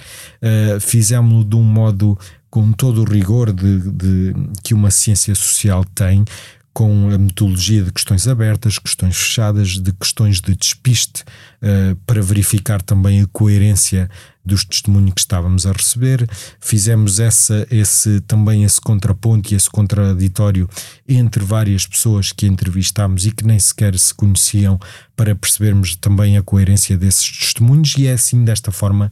fizemos 0.82 1.46
de 1.48 1.56
um 1.56 1.64
modo 1.64 2.18
com 2.50 2.74
todo 2.74 3.02
o 3.02 3.10
rigor 3.10 3.54
de, 3.54 3.80
de, 3.92 4.34
que 4.62 4.74
uma 4.74 4.92
ciência 4.92 5.34
social 5.34 5.86
tem, 5.96 6.26
com 6.74 7.10
a 7.14 7.18
metodologia 7.18 7.84
de 7.84 7.92
questões 7.92 8.28
abertas, 8.28 8.78
questões 8.78 9.18
fechadas, 9.18 9.80
de 9.80 9.92
questões 9.94 10.40
de 10.40 10.56
despiste, 10.56 11.24
uh, 11.24 11.96
para 12.06 12.22
verificar 12.22 12.82
também 12.82 13.22
a 13.22 13.28
coerência 13.28 14.10
dos 14.46 14.64
testemunhos 14.64 15.14
que 15.14 15.22
estávamos 15.22 15.66
a 15.66 15.72
receber. 15.72 16.28
Fizemos 16.60 17.20
essa, 17.20 17.68
esse, 17.70 18.22
também 18.22 18.64
esse 18.64 18.80
contraponto 18.82 19.54
e 19.54 19.56
esse 19.56 19.70
contraditório 19.70 20.70
entre 21.08 21.44
várias 21.44 21.86
pessoas 21.86 22.32
que 22.32 22.48
entrevistámos 22.48 23.26
e 23.26 23.32
que 23.32 23.46
nem 23.46 23.60
sequer 23.60 23.98
se 23.98 24.14
conheciam, 24.14 24.80
para 25.16 25.36
percebermos 25.36 25.96
também 25.96 26.38
a 26.38 26.42
coerência 26.42 26.98
desses 26.98 27.30
testemunhos, 27.38 27.94
e 27.98 28.08
é 28.08 28.14
assim, 28.14 28.44
desta 28.44 28.72
forma, 28.72 29.12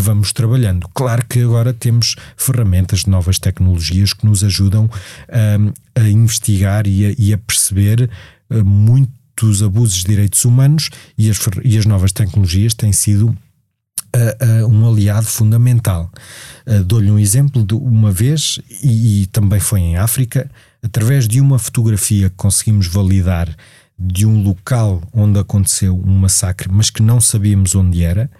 vamos 0.00 0.32
trabalhando. 0.32 0.88
Claro 0.94 1.24
que 1.26 1.40
agora 1.40 1.72
temos 1.72 2.16
ferramentas 2.36 3.00
de 3.00 3.10
novas 3.10 3.38
tecnologias 3.38 4.12
que 4.12 4.26
nos 4.26 4.44
ajudam 4.44 4.84
um, 4.88 5.72
a 5.94 6.08
investigar 6.08 6.86
e 6.86 7.06
a, 7.06 7.14
e 7.18 7.32
a 7.32 7.38
perceber 7.38 8.10
uh, 8.50 8.64
muitos 8.64 9.62
abusos 9.62 9.98
de 9.98 10.06
direitos 10.06 10.44
humanos 10.44 10.90
e 11.16 11.30
as, 11.30 11.38
e 11.64 11.76
as 11.76 11.86
novas 11.86 12.12
tecnologias 12.12 12.74
têm 12.74 12.92
sido 12.92 13.28
uh, 13.28 14.66
um 14.66 14.88
aliado 14.88 15.26
fundamental. 15.26 16.10
Dou-lhe 16.84 17.10
um 17.10 17.18
exemplo 17.18 17.64
de 17.64 17.74
uma 17.74 18.10
vez, 18.10 18.58
e, 18.82 19.22
e 19.22 19.26
também 19.26 19.60
foi 19.60 19.78
em 19.78 19.96
África, 19.96 20.50
através 20.82 21.28
de 21.28 21.40
uma 21.40 21.58
fotografia 21.60 22.28
que 22.28 22.36
conseguimos 22.36 22.88
validar 22.88 23.54
de 23.98 24.26
um 24.26 24.42
local 24.42 25.02
onde 25.12 25.38
aconteceu 25.38 25.96
um 25.96 26.18
massacre, 26.18 26.68
mas 26.70 26.90
que 26.90 27.02
não 27.02 27.20
sabíamos 27.20 27.74
onde 27.74 28.02
era 28.02 28.30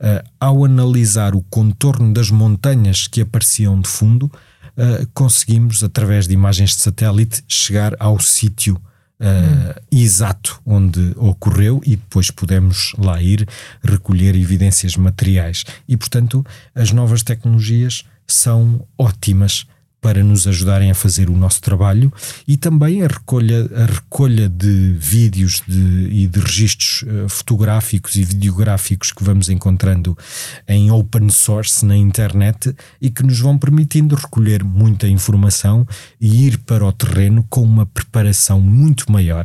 uh, 0.00 0.28
ao 0.40 0.64
analisar 0.64 1.34
o 1.34 1.42
contorno 1.42 2.12
das 2.12 2.30
montanhas 2.30 3.06
que 3.06 3.20
apareciam 3.20 3.80
de 3.80 3.88
fundo, 3.88 4.26
uh, 4.26 5.06
conseguimos, 5.14 5.82
através 5.82 6.26
de 6.26 6.34
imagens 6.34 6.70
de 6.70 6.82
satélite, 6.82 7.44
chegar 7.48 7.94
ao 7.98 8.18
sítio 8.20 8.80
Uh, 9.18 9.72
exato 9.90 10.60
onde 10.66 11.14
ocorreu 11.16 11.80
e 11.86 11.96
depois 11.96 12.30
podemos 12.30 12.92
lá 12.98 13.22
ir 13.22 13.48
recolher 13.82 14.36
evidências 14.36 14.94
materiais. 14.94 15.64
E, 15.88 15.96
portanto, 15.96 16.44
as 16.74 16.92
novas 16.92 17.22
tecnologias 17.22 18.04
são 18.26 18.86
ótimas 18.98 19.66
para 20.06 20.22
nos 20.22 20.46
ajudarem 20.46 20.88
a 20.88 20.94
fazer 20.94 21.28
o 21.28 21.36
nosso 21.36 21.60
trabalho 21.60 22.12
e 22.46 22.56
também 22.56 23.02
a 23.02 23.08
recolha, 23.08 23.68
a 23.74 23.86
recolha 23.86 24.48
de 24.48 24.94
vídeos 24.96 25.64
de, 25.66 26.08
e 26.12 26.28
de 26.28 26.38
registros 26.38 27.02
uh, 27.02 27.28
fotográficos 27.28 28.14
e 28.14 28.22
videográficos 28.22 29.10
que 29.10 29.24
vamos 29.24 29.48
encontrando 29.48 30.16
em 30.68 30.92
open 30.92 31.28
source 31.28 31.84
na 31.84 31.96
internet 31.96 32.72
e 33.02 33.10
que 33.10 33.24
nos 33.24 33.40
vão 33.40 33.58
permitindo 33.58 34.14
recolher 34.14 34.62
muita 34.62 35.08
informação 35.08 35.84
e 36.20 36.46
ir 36.46 36.58
para 36.58 36.86
o 36.86 36.92
terreno 36.92 37.44
com 37.50 37.62
uma 37.62 37.84
preparação 37.84 38.60
muito 38.60 39.10
maior 39.10 39.44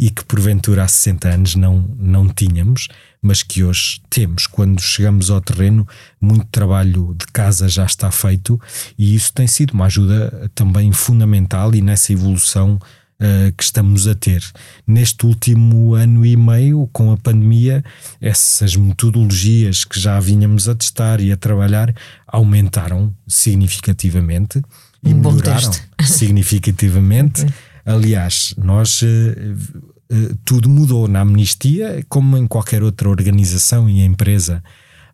e 0.00 0.10
que 0.10 0.24
porventura 0.24 0.82
há 0.82 0.88
60 0.88 1.28
anos 1.28 1.54
não, 1.54 1.88
não 1.98 2.28
tínhamos 2.28 2.88
mas 3.22 3.42
que 3.42 3.62
hoje 3.62 4.00
temos. 4.08 4.46
Quando 4.46 4.80
chegamos 4.80 5.30
ao 5.30 5.40
terreno, 5.40 5.86
muito 6.20 6.46
trabalho 6.46 7.14
de 7.18 7.26
casa 7.26 7.68
já 7.68 7.84
está 7.84 8.10
feito 8.10 8.60
e 8.98 9.14
isso 9.14 9.32
tem 9.32 9.46
sido 9.46 9.72
uma 9.72 9.86
ajuda 9.86 10.50
também 10.54 10.90
fundamental 10.92 11.74
e 11.74 11.82
nessa 11.82 12.12
evolução 12.12 12.78
uh, 13.20 13.52
que 13.56 13.62
estamos 13.62 14.08
a 14.08 14.14
ter. 14.14 14.42
Neste 14.86 15.26
último 15.26 15.94
ano 15.94 16.24
e 16.24 16.36
meio, 16.36 16.88
com 16.92 17.12
a 17.12 17.16
pandemia, 17.16 17.84
essas 18.20 18.74
metodologias 18.74 19.84
que 19.84 20.00
já 20.00 20.18
vinhamos 20.18 20.68
a 20.68 20.74
testar 20.74 21.20
e 21.20 21.30
a 21.30 21.36
trabalhar 21.36 21.94
aumentaram 22.26 23.14
significativamente 23.28 24.62
e 25.04 25.12
um 25.12 25.18
melhoraram 25.18 25.70
significativamente. 26.02 27.46
Aliás, 27.84 28.54
nós 28.58 29.02
eh, 29.02 29.54
tudo 30.44 30.68
mudou 30.68 31.06
na 31.06 31.20
amnistia, 31.20 32.04
como 32.08 32.36
em 32.36 32.46
qualquer 32.46 32.82
outra 32.82 33.08
organização 33.08 33.88
e 33.88 34.04
empresa. 34.04 34.62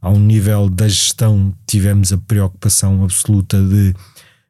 Ao 0.00 0.18
nível 0.18 0.68
da 0.68 0.88
gestão, 0.88 1.52
tivemos 1.66 2.12
a 2.12 2.18
preocupação 2.18 3.04
absoluta 3.04 3.60
de 3.60 3.94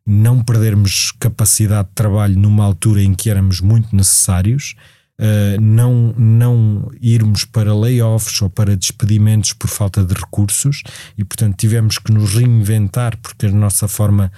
não 0.06 0.42
perdermos 0.42 1.10
capacidade 1.18 1.88
de 1.88 1.94
trabalho 1.94 2.38
numa 2.38 2.64
altura 2.64 3.02
em 3.02 3.12
que 3.12 3.28
éramos 3.28 3.60
muito 3.60 3.94
necessários, 3.94 4.76
uh, 5.18 5.60
não, 5.60 6.14
não 6.16 6.90
irmos 7.00 7.44
para 7.44 7.74
layoffs 7.74 8.40
ou 8.40 8.48
para 8.48 8.76
despedimentos 8.76 9.52
por 9.52 9.68
falta 9.68 10.04
de 10.04 10.14
recursos 10.14 10.82
e, 11.18 11.24
portanto, 11.24 11.56
tivemos 11.56 11.98
que 11.98 12.12
nos 12.12 12.34
reinventar 12.34 13.16
porque 13.18 13.46
a 13.46 13.50
nossa 13.50 13.88
forma 13.88 14.30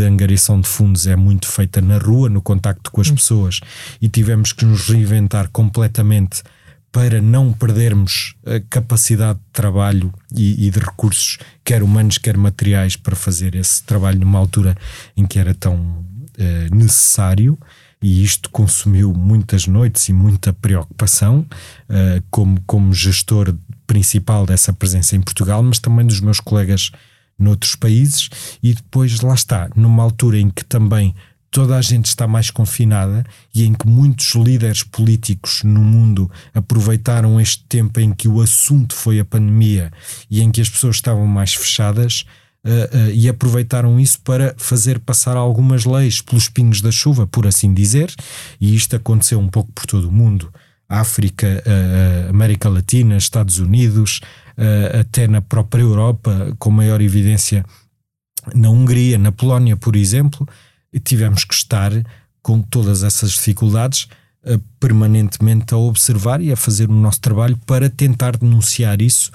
angariação 0.00 0.60
de 0.60 0.68
fundos 0.68 1.06
é 1.06 1.16
muito 1.16 1.46
feita 1.46 1.80
na 1.80 1.98
rua, 1.98 2.28
no 2.28 2.40
contacto 2.40 2.90
com 2.90 3.00
as 3.00 3.10
hum. 3.10 3.14
pessoas, 3.14 3.60
e 4.00 4.08
tivemos 4.08 4.52
que 4.52 4.64
nos 4.64 4.88
reinventar 4.88 5.48
completamente 5.50 6.42
para 6.92 7.22
não 7.22 7.54
perdermos 7.54 8.34
a 8.44 8.60
capacidade 8.68 9.38
de 9.38 9.44
trabalho 9.50 10.12
e, 10.36 10.66
e, 10.66 10.70
de 10.70 10.78
recursos, 10.78 11.38
quer 11.64 11.82
humanos, 11.82 12.18
quer 12.18 12.36
materiais, 12.36 12.96
para 12.96 13.16
fazer 13.16 13.54
esse 13.54 13.82
trabalho 13.82 14.20
numa 14.20 14.38
altura 14.38 14.76
em 15.16 15.26
que 15.26 15.38
era 15.38 15.54
tão 15.54 16.04
eh, 16.36 16.68
necessário. 16.70 17.58
E 18.02 18.22
isto 18.22 18.50
consumiu 18.50 19.14
muitas 19.14 19.66
noites 19.66 20.08
e 20.08 20.12
muita 20.12 20.52
preocupação, 20.52 21.46
eh, 21.88 22.20
como, 22.30 22.60
como 22.66 22.92
gestor 22.92 23.54
principal 23.86 24.44
dessa 24.44 24.72
presença 24.72 25.16
em 25.16 25.20
Portugal, 25.20 25.62
mas 25.62 25.78
também 25.78 26.04
dos 26.04 26.20
meus 26.20 26.40
colegas 26.40 26.90
noutros 27.38 27.74
países, 27.74 28.28
e 28.62 28.74
depois 28.74 29.20
lá 29.20 29.34
está, 29.34 29.68
numa 29.74 30.02
altura 30.02 30.38
em 30.38 30.50
que 30.50 30.64
também 30.64 31.14
toda 31.52 31.76
a 31.76 31.82
gente 31.82 32.06
está 32.06 32.26
mais 32.26 32.50
confinada 32.50 33.24
e 33.54 33.64
em 33.64 33.74
que 33.74 33.86
muitos 33.86 34.34
líderes 34.34 34.82
políticos 34.82 35.62
no 35.62 35.82
mundo 35.82 36.28
aproveitaram 36.54 37.38
este 37.38 37.62
tempo 37.68 38.00
em 38.00 38.12
que 38.12 38.26
o 38.26 38.40
assunto 38.40 38.94
foi 38.94 39.20
a 39.20 39.24
pandemia 39.24 39.92
e 40.30 40.40
em 40.40 40.50
que 40.50 40.62
as 40.62 40.70
pessoas 40.70 40.96
estavam 40.96 41.26
mais 41.26 41.54
fechadas. 41.54 42.24
Uh, 42.64 43.08
uh, 43.08 43.10
e 43.12 43.28
aproveitaram 43.28 43.98
isso 43.98 44.20
para 44.20 44.54
fazer 44.56 45.00
passar 45.00 45.36
algumas 45.36 45.84
leis 45.84 46.20
pelos 46.20 46.48
pingos 46.48 46.80
da 46.80 46.92
chuva, 46.92 47.26
por 47.26 47.44
assim 47.44 47.74
dizer, 47.74 48.14
e 48.60 48.76
isto 48.76 48.94
aconteceu 48.94 49.40
um 49.40 49.48
pouco 49.48 49.72
por 49.72 49.84
todo 49.84 50.08
o 50.08 50.12
mundo. 50.12 50.48
África, 51.00 51.62
uh, 51.66 52.30
América 52.30 52.68
Latina, 52.68 53.16
Estados 53.16 53.58
Unidos, 53.58 54.20
uh, 54.58 55.00
até 55.00 55.26
na 55.26 55.40
própria 55.40 55.82
Europa, 55.82 56.54
com 56.58 56.70
maior 56.70 57.00
evidência 57.00 57.64
na 58.54 58.70
Hungria, 58.70 59.16
na 59.18 59.32
Polónia, 59.32 59.76
por 59.76 59.96
exemplo, 59.96 60.46
tivemos 61.02 61.44
que 61.44 61.54
estar 61.54 61.92
com 62.42 62.60
todas 62.60 63.02
essas 63.02 63.32
dificuldades 63.32 64.08
uh, 64.44 64.58
permanentemente 64.78 65.72
a 65.72 65.78
observar 65.78 66.40
e 66.40 66.52
a 66.52 66.56
fazer 66.56 66.90
o 66.90 66.94
nosso 66.94 67.20
trabalho 67.20 67.58
para 67.64 67.88
tentar 67.88 68.36
denunciar 68.36 69.00
isso 69.00 69.30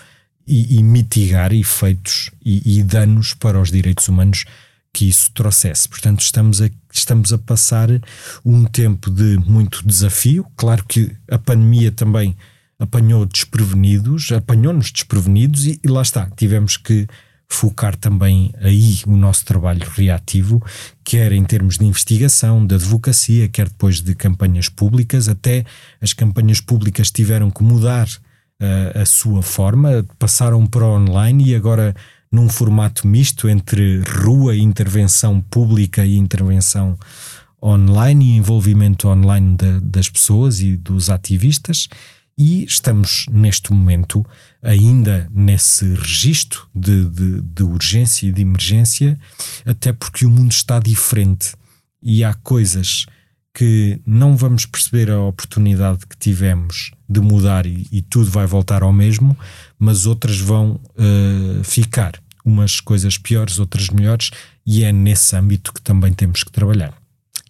e, 0.46 0.78
e 0.78 0.84
mitigar 0.84 1.52
efeitos 1.52 2.32
e, 2.43 2.80
e, 2.80 2.84
danos 2.84 3.34
para 3.34 3.60
os 3.60 3.70
direitos 3.70 4.08
humanos 4.08 4.46
que 4.97 5.07
isso 5.07 5.29
trouxesse. 5.31 5.88
Portanto, 5.88 6.21
estamos 6.21 6.60
a, 6.60 6.71
estamos 6.91 7.31
a 7.31 7.38
passar 7.38 7.88
um 8.43 8.65
tempo 8.65 9.12
de 9.12 9.38
muito 9.38 9.86
desafio. 9.86 10.43
Claro 10.55 10.83
que 10.86 11.15
a 11.29 11.38
pandemia 11.38 11.91
também 11.91 12.36
apanhou 12.79 13.23
desprevenidos, 13.23 14.31
apanhou-nos 14.31 14.91
desprevenidos 14.91 15.67
e, 15.67 15.79
e, 15.83 15.88
lá 15.88 16.01
está, 16.01 16.27
tivemos 16.36 16.77
que 16.77 17.05
focar 17.47 17.95
também 17.95 18.51
aí 18.60 19.01
o 19.05 19.15
nosso 19.15 19.45
trabalho 19.45 19.88
reativo, 19.88 20.65
quer 21.03 21.31
em 21.31 21.45
termos 21.45 21.77
de 21.77 21.86
investigação, 21.86 22.65
de 22.65 22.73
advocacia, 22.73 23.47
quer 23.47 23.67
depois 23.67 24.01
de 24.01 24.15
campanhas 24.15 24.67
públicas, 24.67 25.29
até 25.29 25.63
as 26.01 26.12
campanhas 26.12 26.60
públicas 26.60 27.12
tiveram 27.12 27.51
que 27.51 27.62
mudar 27.62 28.07
uh, 28.07 28.99
a 28.99 29.05
sua 29.05 29.43
forma, 29.43 30.03
passaram 30.17 30.65
para 30.65 30.88
online 30.88 31.51
e 31.51 31.55
agora 31.55 31.95
num 32.31 32.49
formato 32.49 33.07
misto 33.07 33.47
entre 33.47 34.01
rua 34.01 34.55
intervenção 34.55 35.41
pública 35.41 36.05
e 36.05 36.17
intervenção 36.17 36.97
online 37.61 38.25
e 38.25 38.37
envolvimento 38.37 39.07
online 39.07 39.55
de, 39.55 39.79
das 39.79 40.09
pessoas 40.09 40.59
e 40.61 40.75
dos 40.75 41.09
ativistas. 41.09 41.87
E 42.37 42.63
estamos 42.65 43.25
neste 43.31 43.73
momento 43.73 44.23
ainda 44.61 45.27
nesse 45.33 45.95
registro 45.95 46.67
de, 46.73 47.05
de, 47.05 47.41
de, 47.41 47.63
urgência 47.63 48.27
e 48.27 48.31
de 48.31 48.43
emergência, 48.43 49.17
até 49.65 49.91
porque 49.91 50.23
o 50.23 50.29
mundo 50.29 50.51
está 50.51 50.77
diferente. 50.79 51.55
E 52.01 52.23
há 52.23 52.35
coisas 52.35 53.07
que 53.55 53.99
não 54.05 54.37
vamos 54.37 54.67
perceber 54.67 55.09
a 55.09 55.19
oportunidade 55.19 56.05
que 56.05 56.15
tivemos 56.15 56.91
de 57.10 57.20
mudar 57.20 57.65
e, 57.65 57.88
e 57.91 58.02
tudo 58.02 58.30
vai 58.30 58.46
voltar 58.46 58.84
ao 58.84 58.93
mesmo, 58.93 59.38
mas 59.80 60.06
outras 60.06 60.39
vão 60.39 60.80
uh, 60.98 61.63
ficar. 61.63 62.13
umas 62.46 62.80
coisas 62.80 63.17
piores, 63.17 63.60
outras 63.60 63.89
melhores, 63.89 64.32
e 64.65 64.84
é 64.84 64.91
nesse 64.91 65.36
âmbito 65.36 65.74
que 65.74 65.82
também 65.82 66.13
temos 66.13 66.43
que 66.43 66.52
trabalhar. 66.52 66.93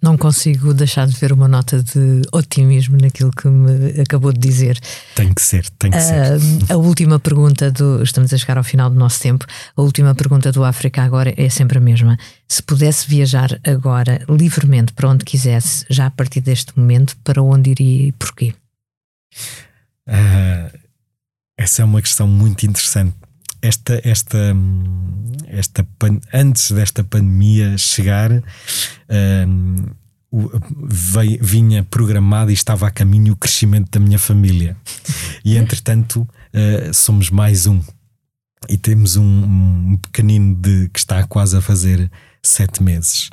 Não 0.01 0.15
consigo 0.17 0.73
deixar 0.73 1.07
de 1.07 1.15
ver 1.17 1.33
uma 1.33 1.47
nota 1.47 1.81
de 1.81 2.21
otimismo 2.31 2.97
naquilo 3.01 3.31
que 3.31 3.47
me 3.47 3.99
acabou 3.99 4.31
de 4.31 4.39
dizer. 4.39 4.79
Tem 5.15 5.33
que 5.33 5.41
ser, 5.41 5.67
tem 5.79 5.89
que 5.89 5.97
uh, 5.97 6.01
ser. 6.01 6.71
A 6.71 6.77
última 6.77 7.19
pergunta 7.19 7.71
do. 7.71 8.03
Estamos 8.03 8.31
a 8.31 8.37
chegar 8.37 8.57
ao 8.57 8.63
final 8.63 8.89
do 8.89 8.95
nosso 8.95 9.19
tempo. 9.19 9.45
A 9.75 9.81
última 9.81 10.13
pergunta 10.13 10.51
do 10.51 10.63
África 10.63 11.01
agora 11.01 11.33
é 11.35 11.49
sempre 11.49 11.79
a 11.79 11.81
mesma. 11.81 12.17
Se 12.47 12.61
pudesse 12.61 13.07
viajar 13.07 13.59
agora 13.63 14.23
livremente 14.29 14.93
para 14.93 15.09
onde 15.09 15.25
quisesse, 15.25 15.85
já 15.89 16.05
a 16.05 16.11
partir 16.11 16.41
deste 16.41 16.77
momento, 16.77 17.17
para 17.23 17.41
onde 17.41 17.71
iria 17.71 18.07
e 18.09 18.11
porquê? 18.11 18.53
Uh, 20.07 20.77
essa 21.57 21.81
é 21.81 21.85
uma 21.85 22.01
questão 22.01 22.27
muito 22.27 22.65
interessante. 22.65 23.15
Esta, 23.61 23.99
esta, 24.03 24.55
esta 25.47 25.87
antes 26.31 26.71
desta 26.71 27.03
pandemia 27.03 27.77
chegar, 27.77 28.31
um, 28.31 29.75
vinha 31.41 31.83
programado 31.83 32.51
e 32.51 32.53
estava 32.53 32.87
a 32.87 32.91
caminho 32.91 33.33
o 33.33 33.35
crescimento 33.35 33.89
da 33.91 33.99
minha 33.99 34.19
família. 34.19 34.77
E 35.43 35.57
entretanto, 35.57 36.21
uh, 36.21 36.93
somos 36.93 37.29
mais 37.29 37.65
um. 37.65 37.81
E 38.69 38.77
temos 38.77 39.15
um, 39.15 39.23
um, 39.23 39.97
pequenino 39.97 40.55
de, 40.55 40.89
que 40.89 40.99
está 40.99 41.23
quase 41.23 41.57
a 41.57 41.61
fazer 41.61 42.11
sete 42.43 42.83
meses. 42.83 43.29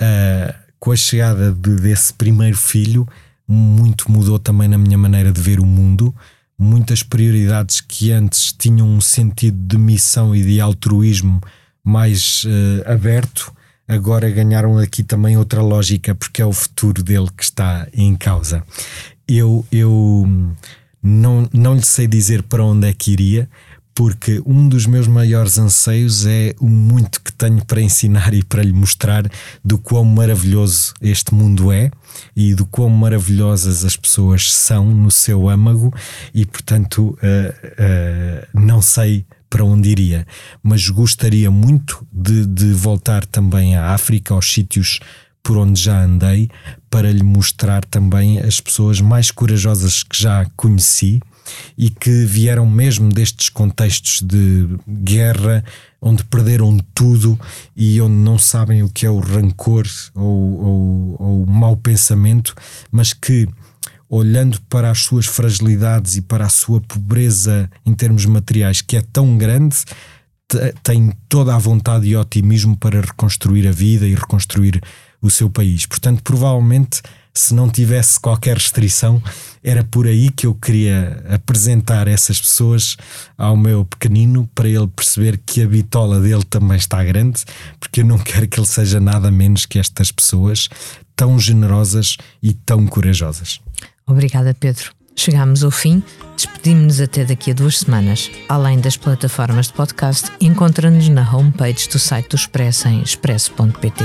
Uh, 0.00 0.54
com 0.78 0.90
a 0.90 0.96
chegada 0.96 1.52
de, 1.52 1.76
desse 1.76 2.12
primeiro 2.12 2.56
filho, 2.56 3.06
muito 3.52 4.10
mudou 4.10 4.38
também 4.38 4.68
na 4.68 4.78
minha 4.78 4.98
maneira 4.98 5.30
de 5.30 5.40
ver 5.40 5.60
o 5.60 5.66
mundo 5.66 6.14
muitas 6.62 7.02
prioridades 7.02 7.80
que 7.80 8.12
antes 8.12 8.52
tinham 8.52 8.88
um 8.88 9.00
sentido 9.00 9.58
de 9.66 9.76
missão 9.76 10.34
e 10.34 10.42
de 10.42 10.60
altruísmo 10.60 11.40
mais 11.84 12.44
uh, 12.44 12.90
aberto, 12.92 13.52
agora 13.88 14.30
ganharam 14.30 14.78
aqui 14.78 15.02
também 15.02 15.36
outra 15.36 15.60
lógica, 15.60 16.14
porque 16.14 16.40
é 16.40 16.46
o 16.46 16.52
futuro 16.52 17.02
dele 17.02 17.28
que 17.36 17.42
está 17.42 17.88
em 17.92 18.14
causa. 18.14 18.62
Eu, 19.26 19.66
eu 19.72 20.54
não, 21.02 21.48
não 21.52 21.74
lhe 21.74 21.82
sei 21.82 22.06
dizer 22.06 22.44
para 22.44 22.64
onde 22.64 22.88
é 22.88 22.92
que 22.92 23.10
iria, 23.10 23.48
porque 23.94 24.42
um 24.46 24.68
dos 24.68 24.86
meus 24.86 25.06
maiores 25.06 25.58
anseios 25.58 26.24
é 26.26 26.54
o 26.58 26.68
muito 26.68 27.20
que 27.20 27.32
tenho 27.32 27.64
para 27.64 27.80
ensinar 27.80 28.32
e 28.32 28.42
para 28.42 28.62
lhe 28.62 28.72
mostrar 28.72 29.24
do 29.64 29.78
quão 29.78 30.04
maravilhoso 30.04 30.94
este 31.00 31.34
mundo 31.34 31.70
é 31.70 31.90
e 32.34 32.54
do 32.54 32.64
quão 32.64 32.88
maravilhosas 32.88 33.84
as 33.84 33.96
pessoas 33.96 34.52
são 34.52 34.86
no 34.86 35.10
seu 35.10 35.48
âmago, 35.48 35.92
e 36.34 36.44
portanto 36.46 37.08
uh, 37.08 37.16
uh, 37.16 38.60
não 38.60 38.80
sei 38.80 39.26
para 39.48 39.64
onde 39.64 39.90
iria, 39.90 40.26
mas 40.62 40.88
gostaria 40.88 41.50
muito 41.50 42.06
de, 42.10 42.46
de 42.46 42.72
voltar 42.72 43.26
também 43.26 43.76
à 43.76 43.90
África, 43.90 44.32
aos 44.32 44.50
sítios 44.50 44.98
por 45.42 45.58
onde 45.58 45.78
já 45.78 46.02
andei, 46.02 46.48
para 46.88 47.10
lhe 47.10 47.22
mostrar 47.22 47.84
também 47.84 48.38
as 48.38 48.60
pessoas 48.60 49.00
mais 49.00 49.30
corajosas 49.30 50.02
que 50.02 50.18
já 50.18 50.46
conheci 50.56 51.20
e 51.76 51.90
que 51.90 52.24
vieram 52.24 52.68
mesmo 52.68 53.08
destes 53.08 53.48
contextos 53.48 54.22
de 54.22 54.68
guerra, 54.88 55.64
onde 56.00 56.24
perderam 56.24 56.78
tudo 56.94 57.38
e 57.76 58.00
onde 58.00 58.14
não 58.14 58.38
sabem 58.38 58.82
o 58.82 58.90
que 58.90 59.06
é 59.06 59.10
o 59.10 59.20
rancor 59.20 59.86
ou, 60.14 60.24
ou, 60.24 61.16
ou 61.18 61.42
o 61.44 61.50
mau 61.50 61.76
pensamento, 61.76 62.54
mas 62.90 63.12
que 63.12 63.48
olhando 64.08 64.60
para 64.68 64.90
as 64.90 65.04
suas 65.04 65.24
fragilidades 65.24 66.16
e 66.16 66.20
para 66.20 66.44
a 66.44 66.50
sua 66.50 66.80
pobreza 66.82 67.70
em 67.86 67.94
termos 67.94 68.26
materiais, 68.26 68.82
que 68.82 68.96
é 68.96 69.00
tão 69.00 69.38
grande, 69.38 69.76
tem 70.82 71.12
toda 71.28 71.54
a 71.54 71.58
vontade 71.58 72.06
e 72.06 72.16
otimismo 72.16 72.76
para 72.76 73.00
reconstruir 73.00 73.66
a 73.66 73.72
vida 73.72 74.06
e 74.06 74.14
reconstruir 74.14 74.82
o 75.22 75.30
seu 75.30 75.48
país. 75.48 75.86
Portanto, 75.86 76.22
provavelmente 76.22 77.00
se 77.34 77.54
não 77.54 77.68
tivesse 77.68 78.20
qualquer 78.20 78.56
restrição, 78.56 79.22
era 79.62 79.82
por 79.84 80.06
aí 80.06 80.30
que 80.30 80.46
eu 80.46 80.54
queria 80.54 81.24
apresentar 81.30 82.08
essas 82.08 82.40
pessoas 82.40 82.96
ao 83.38 83.56
meu 83.56 83.84
pequenino 83.84 84.48
para 84.54 84.68
ele 84.68 84.88
perceber 84.88 85.40
que 85.44 85.62
a 85.62 85.66
bitola 85.66 86.20
dele 86.20 86.44
também 86.44 86.76
está 86.76 87.02
grande, 87.02 87.44
porque 87.78 88.00
eu 88.00 88.04
não 88.04 88.18
quero 88.20 88.46
que 88.48 88.58
ele 88.58 88.66
seja 88.66 89.00
nada 89.00 89.30
menos 89.30 89.66
que 89.66 89.78
estas 89.78 90.10
pessoas 90.10 90.68
tão 91.14 91.38
generosas 91.38 92.16
e 92.42 92.52
tão 92.52 92.86
corajosas. 92.86 93.60
Obrigada, 94.06 94.54
Pedro. 94.54 94.92
Chegamos 95.14 95.62
ao 95.62 95.70
fim, 95.70 96.02
despedimos-nos 96.36 97.00
até 97.00 97.24
daqui 97.24 97.50
a 97.50 97.54
duas 97.54 97.78
semanas. 97.80 98.30
Além 98.48 98.80
das 98.80 98.96
plataformas 98.96 99.66
de 99.66 99.74
podcast, 99.74 100.32
encontra-nos 100.40 101.08
na 101.08 101.30
homepage 101.30 101.88
do 101.88 101.98
site 101.98 102.30
do 102.30 102.36
Expresso 102.36 102.88
em 102.88 103.02
expresso.pt. 103.02 104.04